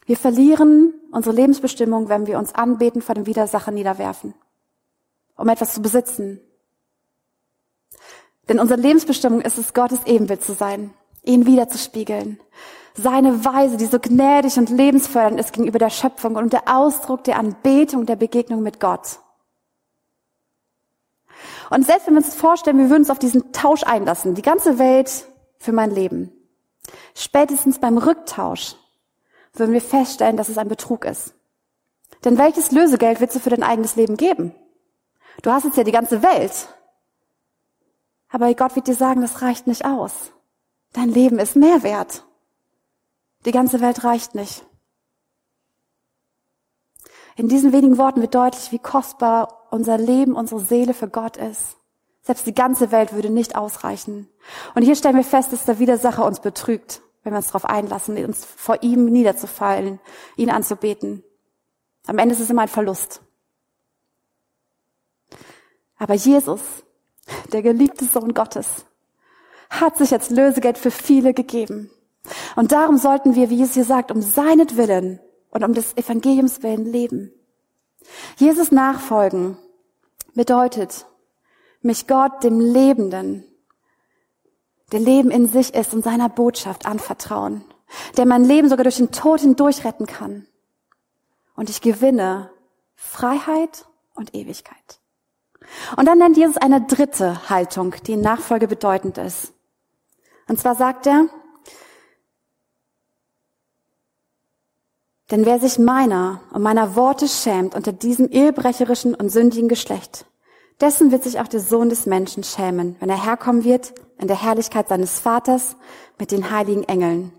Wir 0.06 0.16
verlieren 0.16 0.94
unsere 1.12 1.34
Lebensbestimmung, 1.36 2.08
wenn 2.08 2.26
wir 2.26 2.38
uns 2.38 2.52
anbeten 2.54 3.00
vor 3.00 3.14
dem 3.14 3.26
Widersacher 3.26 3.70
niederwerfen, 3.70 4.34
um 5.36 5.48
etwas 5.48 5.72
zu 5.72 5.82
besitzen. 5.82 6.40
Denn 8.48 8.58
unsere 8.58 8.80
Lebensbestimmung 8.80 9.40
ist 9.40 9.58
es, 9.58 9.72
Gottes 9.72 10.00
Ebenbild 10.06 10.42
zu 10.42 10.54
sein, 10.54 10.92
ihn 11.22 11.46
wiederzuspiegeln. 11.46 12.40
Seine 13.02 13.44
Weise, 13.44 13.78
die 13.78 13.86
so 13.86 13.98
gnädig 13.98 14.58
und 14.58 14.68
lebensfördernd 14.68 15.40
ist 15.40 15.52
gegenüber 15.52 15.78
der 15.78 15.90
Schöpfung 15.90 16.36
und 16.36 16.52
der 16.52 16.64
Ausdruck 16.66 17.24
der 17.24 17.38
Anbetung, 17.38 18.04
der 18.04 18.16
Begegnung 18.16 18.62
mit 18.62 18.78
Gott. 18.78 19.20
Und 21.70 21.86
selbst 21.86 22.06
wenn 22.06 22.14
wir 22.14 22.18
uns 22.22 22.34
vorstellen, 22.34 22.78
wir 22.78 22.90
würden 22.90 23.02
uns 23.02 23.10
auf 23.10 23.18
diesen 23.18 23.52
Tausch 23.52 23.84
einlassen, 23.84 24.34
die 24.34 24.42
ganze 24.42 24.78
Welt 24.78 25.24
für 25.58 25.72
mein 25.72 25.90
Leben. 25.90 26.30
Spätestens 27.14 27.78
beim 27.78 27.96
Rücktausch 27.96 28.76
würden 29.54 29.72
wir 29.72 29.80
feststellen, 29.80 30.36
dass 30.36 30.50
es 30.50 30.58
ein 30.58 30.68
Betrug 30.68 31.06
ist. 31.06 31.34
Denn 32.24 32.36
welches 32.36 32.70
Lösegeld 32.70 33.20
willst 33.20 33.36
du 33.36 33.40
für 33.40 33.50
dein 33.50 33.62
eigenes 33.62 33.96
Leben 33.96 34.18
geben? 34.18 34.54
Du 35.42 35.50
hast 35.50 35.64
jetzt 35.64 35.78
ja 35.78 35.84
die 35.84 35.92
ganze 35.92 36.22
Welt. 36.22 36.68
Aber 38.28 38.52
Gott 38.54 38.76
wird 38.76 38.88
dir 38.88 38.94
sagen, 38.94 39.22
das 39.22 39.40
reicht 39.40 39.66
nicht 39.66 39.86
aus. 39.86 40.32
Dein 40.92 41.08
Leben 41.08 41.38
ist 41.38 41.56
mehr 41.56 41.82
wert. 41.82 42.24
Die 43.44 43.52
ganze 43.52 43.80
Welt 43.80 44.04
reicht 44.04 44.34
nicht. 44.34 44.64
In 47.36 47.48
diesen 47.48 47.72
wenigen 47.72 47.96
Worten 47.96 48.20
wird 48.20 48.34
deutlich, 48.34 48.72
wie 48.72 48.78
kostbar 48.78 49.66
unser 49.70 49.96
Leben, 49.96 50.34
unsere 50.34 50.60
Seele 50.60 50.94
für 50.94 51.08
Gott 51.08 51.36
ist. 51.36 51.76
Selbst 52.22 52.46
die 52.46 52.54
ganze 52.54 52.90
Welt 52.90 53.14
würde 53.14 53.30
nicht 53.30 53.56
ausreichen. 53.56 54.28
Und 54.74 54.82
hier 54.82 54.94
stellen 54.94 55.16
wir 55.16 55.24
fest, 55.24 55.52
dass 55.52 55.64
der 55.64 55.78
Widersacher 55.78 56.24
uns 56.24 56.40
betrügt 56.40 57.02
wenn 57.22 57.32
wir 57.32 57.38
uns 57.38 57.48
darauf 57.48 57.64
einlassen, 57.64 58.22
uns 58.24 58.44
vor 58.44 58.82
ihm 58.82 59.06
niederzufallen, 59.06 60.00
ihn 60.36 60.50
anzubeten. 60.50 61.22
Am 62.06 62.18
Ende 62.18 62.34
ist 62.34 62.40
es 62.40 62.50
immer 62.50 62.62
ein 62.62 62.68
Verlust. 62.68 63.22
Aber 65.96 66.14
Jesus, 66.14 66.60
der 67.52 67.62
geliebte 67.62 68.06
Sohn 68.06 68.32
Gottes, 68.32 68.86
hat 69.68 69.98
sich 69.98 70.12
als 70.12 70.30
Lösegeld 70.30 70.78
für 70.78 70.90
viele 70.90 71.34
gegeben. 71.34 71.90
Und 72.56 72.72
darum 72.72 72.96
sollten 72.96 73.34
wir, 73.34 73.50
wie 73.50 73.56
Jesus 73.56 73.74
hier 73.74 73.84
sagt, 73.84 74.10
um 74.10 74.22
seinetwillen 74.22 75.20
und 75.50 75.64
um 75.64 75.74
des 75.74 75.96
Evangeliums 75.96 76.62
willen 76.62 76.84
leben. 76.84 77.32
Jesus 78.36 78.72
nachfolgen 78.72 79.56
bedeutet, 80.34 81.06
mich 81.82 82.06
Gott, 82.06 82.42
dem 82.44 82.60
Lebenden, 82.60 83.44
der 84.92 85.00
Leben 85.00 85.30
in 85.30 85.48
sich 85.48 85.74
ist 85.74 85.94
und 85.94 86.04
seiner 86.04 86.28
Botschaft 86.28 86.86
anvertrauen, 86.86 87.64
der 88.16 88.26
mein 88.26 88.44
Leben 88.44 88.68
sogar 88.68 88.84
durch 88.84 88.96
den 88.96 89.12
Tod 89.12 89.40
hindurch 89.40 89.84
retten 89.84 90.06
kann. 90.06 90.46
Und 91.54 91.70
ich 91.70 91.80
gewinne 91.80 92.50
Freiheit 92.94 93.86
und 94.14 94.34
Ewigkeit. 94.34 95.00
Und 95.96 96.06
dann 96.06 96.18
nennt 96.18 96.36
Jesus 96.36 96.56
eine 96.56 96.80
dritte 96.80 97.48
Haltung, 97.50 97.94
die 98.06 98.14
in 98.14 98.20
Nachfolge 98.20 98.66
bedeutend 98.66 99.18
ist. 99.18 99.52
Und 100.48 100.58
zwar 100.58 100.74
sagt 100.74 101.06
er, 101.06 101.28
denn 105.30 105.46
wer 105.46 105.60
sich 105.60 105.78
meiner 105.78 106.40
und 106.52 106.62
meiner 106.62 106.96
Worte 106.96 107.28
schämt 107.28 107.74
unter 107.74 107.92
diesem 107.92 108.28
ehebrecherischen 108.28 109.14
und 109.14 109.30
sündigen 109.30 109.68
Geschlecht, 109.68 110.26
dessen 110.80 111.12
wird 111.12 111.22
sich 111.22 111.38
auch 111.38 111.48
der 111.48 111.60
Sohn 111.60 111.88
des 111.88 112.06
Menschen 112.06 112.42
schämen, 112.42 112.96
wenn 113.00 113.10
er 113.10 113.22
herkommen 113.22 113.64
wird 113.64 113.94
in 114.18 114.28
der 114.28 114.40
Herrlichkeit 114.40 114.88
seines 114.88 115.20
Vaters 115.20 115.76
mit 116.18 116.32
den 116.32 116.50
heiligen 116.50 116.84
Engeln. 116.84 117.32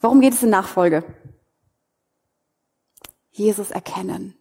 Worum 0.00 0.20
geht 0.20 0.34
es 0.34 0.42
in 0.42 0.50
Nachfolge? 0.50 1.04
Jesus 3.30 3.70
erkennen. 3.70 4.34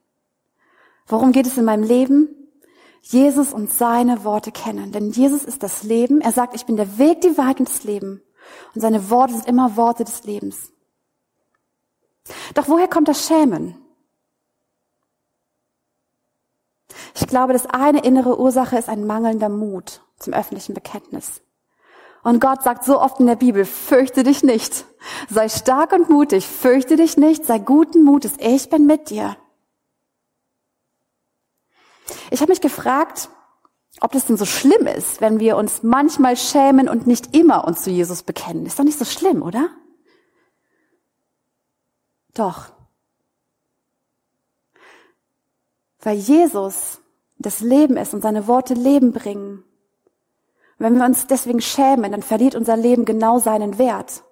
Worum 1.05 1.31
geht 1.31 1.45
es 1.45 1.57
in 1.57 1.65
meinem 1.65 1.83
Leben? 1.83 2.29
Jesus 3.01 3.53
und 3.53 3.71
seine 3.71 4.23
Worte 4.23 4.51
kennen. 4.51 4.91
Denn 4.91 5.11
Jesus 5.11 5.43
ist 5.43 5.63
das 5.63 5.83
Leben. 5.83 6.21
Er 6.21 6.31
sagt, 6.31 6.55
ich 6.55 6.65
bin 6.65 6.77
der 6.77 6.97
Weg, 6.97 7.21
die 7.21 7.37
Wahrheit 7.37 7.59
und 7.59 7.69
das 7.69 7.83
Leben. 7.83 8.21
Und 8.73 8.81
seine 8.81 9.09
Worte 9.09 9.33
sind 9.33 9.47
immer 9.47 9.75
Worte 9.75 10.03
des 10.03 10.23
Lebens. 10.23 10.71
Doch 12.53 12.67
woher 12.67 12.87
kommt 12.87 13.07
das 13.07 13.27
Schämen? 13.27 13.77
Ich 17.15 17.27
glaube, 17.27 17.53
dass 17.53 17.65
eine 17.65 18.03
innere 18.03 18.39
Ursache 18.39 18.77
ist 18.77 18.89
ein 18.89 19.05
mangelnder 19.05 19.49
Mut 19.49 20.01
zum 20.17 20.33
öffentlichen 20.33 20.73
Bekenntnis. 20.73 21.41
Und 22.23 22.39
Gott 22.39 22.61
sagt 22.63 22.83
so 22.83 23.01
oft 23.01 23.19
in 23.19 23.25
der 23.25 23.35
Bibel, 23.35 23.65
fürchte 23.65 24.23
dich 24.23 24.43
nicht. 24.43 24.85
Sei 25.29 25.49
stark 25.49 25.91
und 25.91 26.09
mutig, 26.09 26.45
fürchte 26.45 26.95
dich 26.95 27.17
nicht, 27.17 27.45
sei 27.45 27.57
guten 27.57 28.03
Mutes, 28.03 28.33
ich 28.37 28.69
bin 28.69 28.85
mit 28.85 29.09
dir. 29.09 29.35
Ich 32.29 32.41
habe 32.41 32.51
mich 32.51 32.61
gefragt, 32.61 33.29
ob 33.99 34.11
das 34.13 34.25
denn 34.25 34.37
so 34.37 34.45
schlimm 34.45 34.87
ist, 34.87 35.19
wenn 35.19 35.39
wir 35.39 35.57
uns 35.57 35.83
manchmal 35.83 36.37
schämen 36.37 36.87
und 36.87 37.07
nicht 37.07 37.35
immer 37.35 37.67
uns 37.67 37.83
zu 37.83 37.89
Jesus 37.89 38.23
bekennen. 38.23 38.65
Ist 38.65 38.79
doch 38.79 38.83
nicht 38.83 38.97
so 38.97 39.05
schlimm, 39.05 39.41
oder? 39.41 39.69
Doch. 42.33 42.71
Weil 45.99 46.17
Jesus 46.17 46.99
das 47.37 47.59
Leben 47.59 47.97
ist 47.97 48.13
und 48.13 48.21
seine 48.21 48.47
Worte 48.47 48.73
Leben 48.73 49.11
bringen. 49.11 49.63
Wenn 50.77 50.95
wir 50.95 51.05
uns 51.05 51.27
deswegen 51.27 51.61
schämen, 51.61 52.11
dann 52.11 52.23
verliert 52.23 52.55
unser 52.55 52.77
Leben 52.77 53.05
genau 53.05 53.39
seinen 53.39 53.77
Wert, 53.77 54.23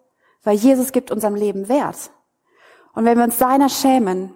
weil 0.43 0.55
Jesus 0.55 0.91
gibt 0.91 1.11
unserem 1.11 1.35
Leben 1.35 1.69
Wert. 1.69 2.11
Und 2.93 3.05
wenn 3.05 3.17
wir 3.17 3.23
uns 3.23 3.37
seiner 3.37 3.69
schämen, 3.69 4.35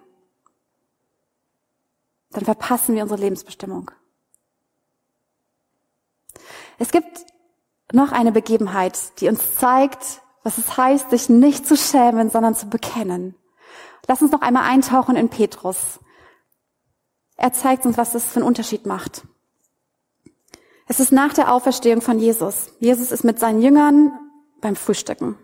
dann 2.31 2.45
verpassen 2.45 2.95
wir 2.95 3.03
unsere 3.03 3.19
Lebensbestimmung. 3.19 3.91
Es 6.79 6.91
gibt 6.91 7.25
noch 7.91 8.11
eine 8.11 8.31
Begebenheit, 8.31 9.19
die 9.19 9.29
uns 9.29 9.55
zeigt, 9.55 10.21
was 10.43 10.57
es 10.57 10.77
heißt, 10.77 11.09
sich 11.09 11.29
nicht 11.29 11.65
zu 11.65 11.77
schämen, 11.77 12.29
sondern 12.29 12.55
zu 12.55 12.67
bekennen. 12.67 13.35
Lass 14.07 14.21
uns 14.21 14.31
noch 14.31 14.41
einmal 14.41 14.63
eintauchen 14.63 15.15
in 15.15 15.29
Petrus. 15.29 15.99
Er 17.37 17.53
zeigt 17.53 17.85
uns, 17.85 17.97
was 17.97 18.11
das 18.11 18.25
für 18.25 18.37
einen 18.37 18.47
Unterschied 18.47 18.85
macht. 18.85 19.23
Es 20.87 20.99
ist 20.99 21.11
nach 21.11 21.33
der 21.33 21.53
Auferstehung 21.53 22.01
von 22.01 22.19
Jesus. 22.19 22.71
Jesus 22.79 23.11
ist 23.11 23.23
mit 23.23 23.39
seinen 23.39 23.61
Jüngern 23.61 24.11
beim 24.59 24.75
Frühstücken. 24.75 25.37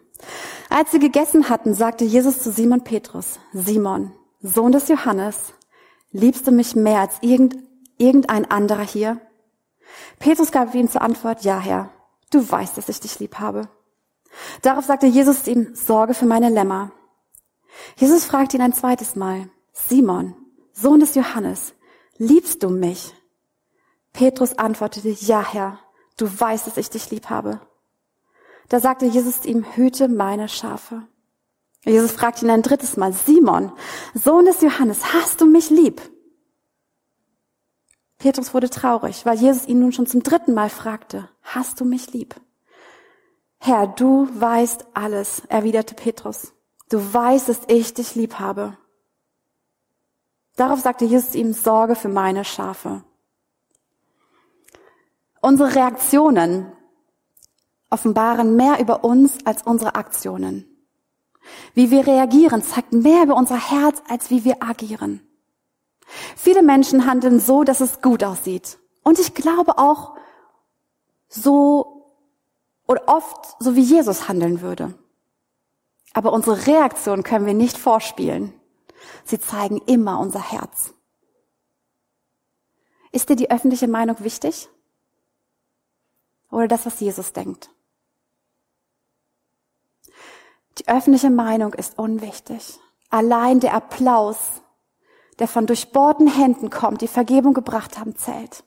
Als 0.69 0.91
sie 0.91 0.99
gegessen 0.99 1.49
hatten, 1.49 1.73
sagte 1.73 2.03
Jesus 2.03 2.43
zu 2.43 2.51
Simon 2.51 2.83
Petrus, 2.83 3.39
Simon, 3.53 4.13
Sohn 4.41 4.71
des 4.71 4.89
Johannes, 4.89 5.53
liebst 6.11 6.45
du 6.45 6.51
mich 6.51 6.75
mehr 6.75 6.99
als 6.99 7.17
irgend, 7.21 7.55
irgendein 7.97 8.49
anderer 8.51 8.83
hier? 8.83 9.21
Petrus 10.19 10.51
gab 10.51 10.73
ihm 10.75 10.89
zur 10.89 11.01
Antwort, 11.01 11.43
ja 11.43 11.59
Herr, 11.59 11.89
du 12.31 12.49
weißt, 12.49 12.77
dass 12.77 12.89
ich 12.89 12.99
dich 12.99 13.19
lieb 13.19 13.39
habe. 13.39 13.69
Darauf 14.61 14.85
sagte 14.85 15.07
Jesus 15.07 15.47
ihm, 15.47 15.73
sorge 15.75 16.13
für 16.13 16.25
meine 16.25 16.49
Lämmer. 16.49 16.91
Jesus 17.97 18.25
fragte 18.25 18.57
ihn 18.57 18.63
ein 18.63 18.73
zweites 18.73 19.15
Mal, 19.15 19.49
Simon, 19.73 20.35
Sohn 20.73 20.99
des 20.99 21.15
Johannes, 21.15 21.73
liebst 22.17 22.63
du 22.63 22.69
mich? 22.69 23.13
Petrus 24.13 24.57
antwortete, 24.57 25.09
ja 25.09 25.41
Herr, 25.41 25.79
du 26.17 26.27
weißt, 26.27 26.67
dass 26.67 26.77
ich 26.77 26.89
dich 26.89 27.09
lieb 27.11 27.29
habe. 27.29 27.61
Da 28.67 28.79
sagte 28.79 29.05
Jesus 29.05 29.45
ihm, 29.45 29.65
hüte 29.75 30.07
meine 30.07 30.47
Schafe. 30.47 31.03
Jesus 31.85 32.11
fragte 32.11 32.45
ihn 32.45 32.51
ein 32.51 32.61
drittes 32.61 32.97
Mal, 32.97 33.13
Simon, 33.13 33.71
Sohn 34.13 34.45
des 34.45 34.61
Johannes, 34.61 35.13
hast 35.13 35.41
du 35.41 35.45
mich 35.45 35.69
lieb? 35.69 36.01
Petrus 38.19 38.53
wurde 38.53 38.69
traurig, 38.69 39.25
weil 39.25 39.37
Jesus 39.37 39.65
ihn 39.65 39.79
nun 39.79 39.93
schon 39.93 40.05
zum 40.05 40.21
dritten 40.21 40.53
Mal 40.53 40.69
fragte, 40.69 41.29
hast 41.41 41.79
du 41.79 41.85
mich 41.85 42.11
lieb? 42.13 42.35
Herr, 43.59 43.87
du 43.87 44.27
weißt 44.33 44.87
alles, 44.93 45.41
erwiderte 45.47 45.95
Petrus. 45.95 46.53
Du 46.89 47.13
weißt, 47.13 47.49
dass 47.49 47.61
ich 47.67 47.93
dich 47.93 48.15
lieb 48.15 48.35
habe. 48.35 48.77
Darauf 50.55 50.81
sagte 50.81 51.05
Jesus 51.05 51.35
ihm, 51.35 51.53
Sorge 51.53 51.95
für 51.95 52.09
meine 52.09 52.43
Schafe. 52.43 53.03
Unsere 55.41 55.75
Reaktionen 55.75 56.71
offenbaren 57.89 58.57
mehr 58.57 58.79
über 58.79 59.05
uns 59.05 59.45
als 59.45 59.63
unsere 59.63 59.95
Aktionen. 59.95 60.65
Wie 61.73 61.89
wir 61.89 62.05
reagieren, 62.05 62.61
zeigt 62.61 62.91
mehr 62.91 63.23
über 63.23 63.35
unser 63.35 63.57
Herz, 63.57 64.03
als 64.09 64.29
wie 64.29 64.43
wir 64.43 64.61
agieren. 64.61 65.21
Viele 66.35 66.63
Menschen 66.63 67.05
handeln 67.05 67.39
so, 67.39 67.63
dass 67.63 67.81
es 67.81 68.01
gut 68.01 68.23
aussieht. 68.23 68.79
Und 69.03 69.19
ich 69.19 69.33
glaube 69.33 69.77
auch 69.77 70.15
so 71.27 71.99
oder 72.87 73.07
oft 73.07 73.55
so, 73.59 73.75
wie 73.75 73.81
Jesus 73.81 74.27
handeln 74.27 74.61
würde. 74.61 74.95
Aber 76.13 76.33
unsere 76.33 76.65
Reaktion 76.65 77.23
können 77.23 77.45
wir 77.45 77.53
nicht 77.53 77.77
vorspielen. 77.77 78.53
Sie 79.23 79.39
zeigen 79.39 79.77
immer 79.85 80.19
unser 80.19 80.41
Herz. 80.51 80.93
Ist 83.11 83.29
dir 83.29 83.35
die 83.35 83.51
öffentliche 83.51 83.87
Meinung 83.87 84.19
wichtig? 84.19 84.69
Oder 86.51 86.67
das, 86.67 86.85
was 86.85 86.99
Jesus 86.99 87.31
denkt? 87.31 87.69
Die 90.79 90.87
öffentliche 90.87 91.29
Meinung 91.29 91.73
ist 91.73 91.99
unwichtig. 91.99 92.79
Allein 93.09 93.59
der 93.59 93.73
Applaus, 93.73 94.37
der 95.39 95.47
von 95.47 95.65
durchbohrten 95.65 96.27
Händen 96.27 96.69
kommt, 96.69 97.01
die 97.01 97.07
Vergebung 97.07 97.53
gebracht 97.53 97.97
haben, 97.97 98.15
zählt. 98.15 98.63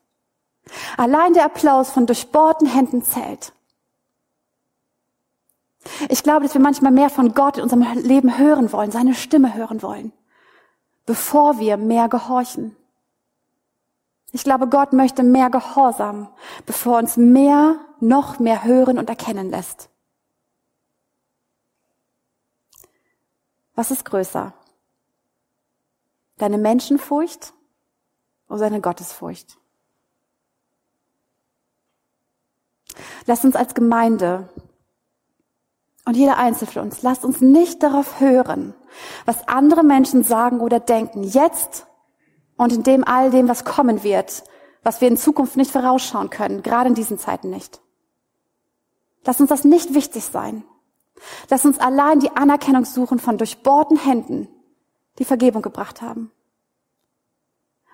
Allein 0.97 1.35
der 1.35 1.45
Applaus 1.45 1.91
von 1.91 2.07
durchbohrten 2.07 2.67
Händen 2.67 3.03
zählt. 3.03 3.53
Ich 6.09 6.23
glaube, 6.23 6.45
dass 6.45 6.55
wir 6.55 6.61
manchmal 6.61 6.93
mehr 6.93 7.11
von 7.11 7.35
Gott 7.35 7.57
in 7.57 7.65
unserem 7.65 7.83
Leben 7.95 8.39
hören 8.39 8.73
wollen, 8.73 8.91
seine 8.91 9.15
Stimme 9.15 9.55
hören 9.55 9.83
wollen, 9.83 10.13
bevor 11.07 11.59
wir 11.59 11.77
mehr 11.77 12.09
gehorchen. 12.09 12.77
Ich 14.33 14.45
glaube, 14.45 14.69
Gott 14.69 14.93
möchte 14.93 15.23
mehr 15.23 15.51
Gehorsam, 15.51 16.29
bevor 16.65 16.99
uns 16.99 17.17
mehr, 17.19 17.77
noch 18.01 18.39
mehr 18.39 18.65
hören 18.65 18.99
und 18.99 19.11
erkennen 19.11 19.51
lässt. 19.51 19.91
Was 23.75 23.91
ist 23.91 24.05
größer? 24.05 24.55
Deine 26.43 26.59
Menschenfurcht 26.59 27.55
oder 28.49 28.59
deine 28.59 28.81
Gottesfurcht? 28.81 29.59
Lass 33.27 33.45
uns 33.45 33.55
als 33.55 33.75
Gemeinde 33.75 34.49
und 36.05 36.17
jeder 36.17 36.39
Einzelne 36.39 36.73
von 36.73 36.83
uns, 36.83 37.03
lasst 37.03 37.25
uns 37.25 37.41
nicht 37.43 37.81
darauf 37.85 38.19
hören, 38.19 38.75
was 39.25 39.47
andere 39.47 39.85
Menschen 39.85 40.25
sagen 40.25 40.59
oder 40.59 40.81
denken, 40.81 41.23
jetzt 41.23 41.87
und 42.57 42.73
in 42.73 42.83
dem 42.83 43.05
all 43.05 43.31
dem, 43.31 43.47
was 43.47 43.65
kommen 43.65 44.03
wird, 44.03 44.43
was 44.83 45.01
wir 45.01 45.07
in 45.07 45.17
Zukunft 45.17 45.57
nicht 45.57 45.71
vorausschauen 45.71 46.29
können, 46.29 46.65
gerade 46.65 46.89
in 46.89 46.97
diesen 46.97 47.21
Zeiten 47.21 47.51
nicht. 47.51 47.81
Lass 49.25 49.39
uns 49.39 49.49
das 49.49 49.63
nicht 49.63 49.95
wichtig 49.95 50.25
sein. 50.25 50.65
Lass 51.51 51.65
uns 51.65 51.79
allein 51.79 52.19
die 52.19 52.35
Anerkennung 52.35 52.85
suchen 52.85 53.21
von 53.21 53.39
durchbohrten 53.39 53.97
Händen, 53.97 54.49
die 55.19 55.25
Vergebung 55.25 55.63
gebracht 55.63 56.03
haben. 56.03 56.31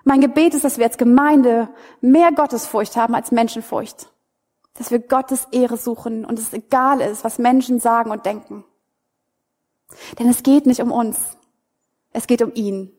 Mein 0.03 0.21
Gebet 0.21 0.53
ist, 0.53 0.63
dass 0.63 0.77
wir 0.77 0.85
als 0.85 0.97
Gemeinde 0.97 1.69
mehr 2.01 2.31
Gottesfurcht 2.31 2.95
haben 2.95 3.15
als 3.15 3.31
Menschenfurcht 3.31 4.09
dass 4.79 4.91
wir 4.91 4.99
Gottes 4.99 5.45
Ehre 5.51 5.77
suchen 5.77 6.25
und 6.25 6.39
es 6.39 6.53
egal 6.53 7.01
ist, 7.01 7.25
was 7.25 7.37
Menschen 7.37 7.81
sagen 7.81 8.11
und 8.11 8.25
denken. 8.25 8.63
Denn 10.17 10.29
es 10.29 10.41
geht 10.41 10.65
nicht 10.65 10.79
um 10.79 10.91
uns, 10.91 11.19
es 12.13 12.27
geht 12.27 12.41
um 12.41 12.53
ihn. 12.53 12.91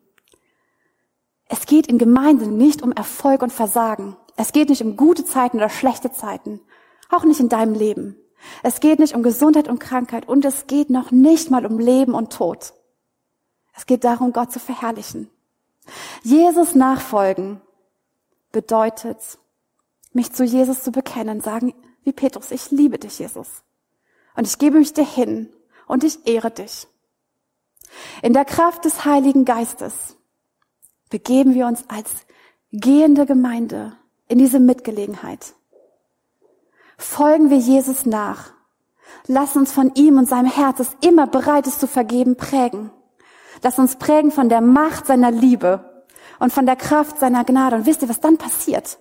Es 1.49 1.67
geht 1.67 1.87
in 1.87 1.99
Gemeinde 1.99 2.49
nicht 2.49 2.83
um 2.83 2.93
Erfolg 2.93 3.43
und 3.43 3.53
Versagen. 3.53 4.17
Es 4.37 4.53
geht 4.53 4.69
nicht 4.69 4.83
um 4.83 4.97
gute 4.97 5.25
Zeiten 5.25 5.57
oder 5.57 5.71
schlechte 5.71 6.13
Zeiten, 6.13 6.61
auch 7.09 7.25
nicht 7.25 7.41
in 7.41 7.49
deinem 7.49 7.75
Leben. 7.75 8.17
Es 8.63 8.81
geht 8.81 8.99
nicht 8.99 9.15
um 9.15 9.23
Gesundheit 9.23 9.69
und 9.69 9.81
Krankheit 9.81 10.29
und 10.29 10.45
es 10.45 10.67
geht 10.67 10.91
noch 10.91 11.11
nicht 11.11 11.51
mal 11.51 11.65
um 11.65 11.79
Leben 11.79 12.15
und 12.15 12.33
Tod. 12.33 12.75
Es 13.81 13.87
geht 13.87 14.05
darum, 14.05 14.35
Gott 14.35 14.53
zu 14.53 14.59
verherrlichen. 14.59 15.31
Jesus 16.23 16.75
nachfolgen 16.75 17.63
bedeutet, 18.53 19.39
mich 20.13 20.33
zu 20.33 20.45
Jesus 20.45 20.83
zu 20.83 20.93
bekennen, 20.93 21.41
sagen, 21.41 21.73
wie 22.05 22.13
Petrus, 22.13 22.51
ich 22.51 22.71
liebe 22.71 22.99
dich, 22.99 23.21
Jesus. 23.21 23.49
Und 24.37 24.47
ich 24.47 24.59
gebe 24.59 24.79
mich 24.79 24.93
dir 24.93 25.07
hin 25.07 25.49
und 25.87 26.05
ich 26.05 26.27
ehre 26.27 26.51
dich. 26.51 26.89
In 28.21 28.35
der 28.35 28.45
Kraft 28.45 28.85
des 28.85 29.07
Heiligen 29.07 29.47
Geistes 29.47 30.15
begeben 31.09 31.55
wir 31.55 31.67
uns 31.67 31.85
als 31.89 32.11
gehende 32.73 33.25
Gemeinde 33.25 33.97
in 34.29 34.39
diese 34.39 34.61
Mitgelegenheit. 34.61 35.55
Folgen 36.99 37.49
wir 37.49 37.57
Jesus 37.57 38.05
nach. 38.05 38.53
Lass 39.27 39.57
uns 39.57 39.73
von 39.73 39.95
ihm 39.95 40.19
und 40.19 40.29
seinem 40.29 40.53
Herz, 40.53 40.77
das 40.77 40.95
immer 41.01 41.27
bereit 41.27 41.67
ist 41.67 41.81
zu 41.81 41.87
vergeben, 41.87 42.37
prägen. 42.37 42.91
Lass 43.63 43.79
uns 43.79 43.97
prägen 43.97 44.31
von 44.31 44.49
der 44.49 44.61
Macht 44.61 45.07
seiner 45.07 45.31
Liebe 45.31 46.05
und 46.39 46.53
von 46.53 46.67
der 46.67 46.77
Kraft 46.77 47.19
seiner 47.19 47.45
Gnade. 47.45 47.77
Und 47.77 47.87
wisst 47.87 48.03
ihr, 48.03 48.09
was 48.09 48.21
dann 48.21 48.39
passiert? 48.39 48.99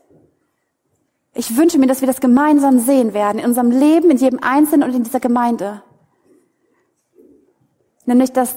Ich 1.34 1.56
wünsche 1.56 1.80
mir, 1.80 1.88
dass 1.88 2.02
wir 2.02 2.08
das 2.08 2.20
gemeinsam 2.20 2.80
sehen 2.80 3.14
werden, 3.14 3.40
in 3.40 3.46
unserem 3.46 3.72
Leben, 3.72 4.12
in 4.12 4.18
jedem 4.18 4.40
Einzelnen 4.42 4.90
und 4.90 4.96
in 4.96 5.04
dieser 5.04 5.20
Gemeinde. 5.20 5.84
Nämlich, 8.06 8.34
dass 8.34 8.56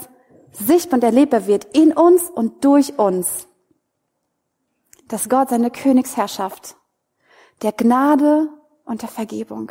sichtbar 0.53 0.99
und 0.99 1.05
erlebbar 1.05 1.47
wird 1.47 1.65
in 1.77 1.93
uns 1.93 2.31
und 2.31 2.65
durch 2.65 2.99
uns. 2.99 3.47
Dass 5.09 5.29
Gott 5.29 5.51
seine 5.51 5.71
Königsherrschaft 5.71 6.77
der 7.63 7.73
Gnade 7.73 8.49
und 8.85 9.03
der 9.03 9.09
Vergebung 9.09 9.71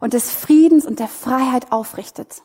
und 0.00 0.12
des 0.12 0.30
Friedens 0.30 0.86
und 0.86 1.00
der 1.00 1.08
Freiheit 1.08 1.72
aufrichtet. 1.72 2.42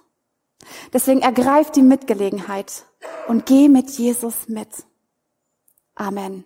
Deswegen 0.91 1.21
ergreift 1.21 1.75
die 1.75 1.81
Mitgelegenheit 1.81 2.85
und 3.27 3.45
geh 3.45 3.69
mit 3.69 3.89
Jesus 3.91 4.47
mit. 4.47 4.69
Amen. 5.95 6.45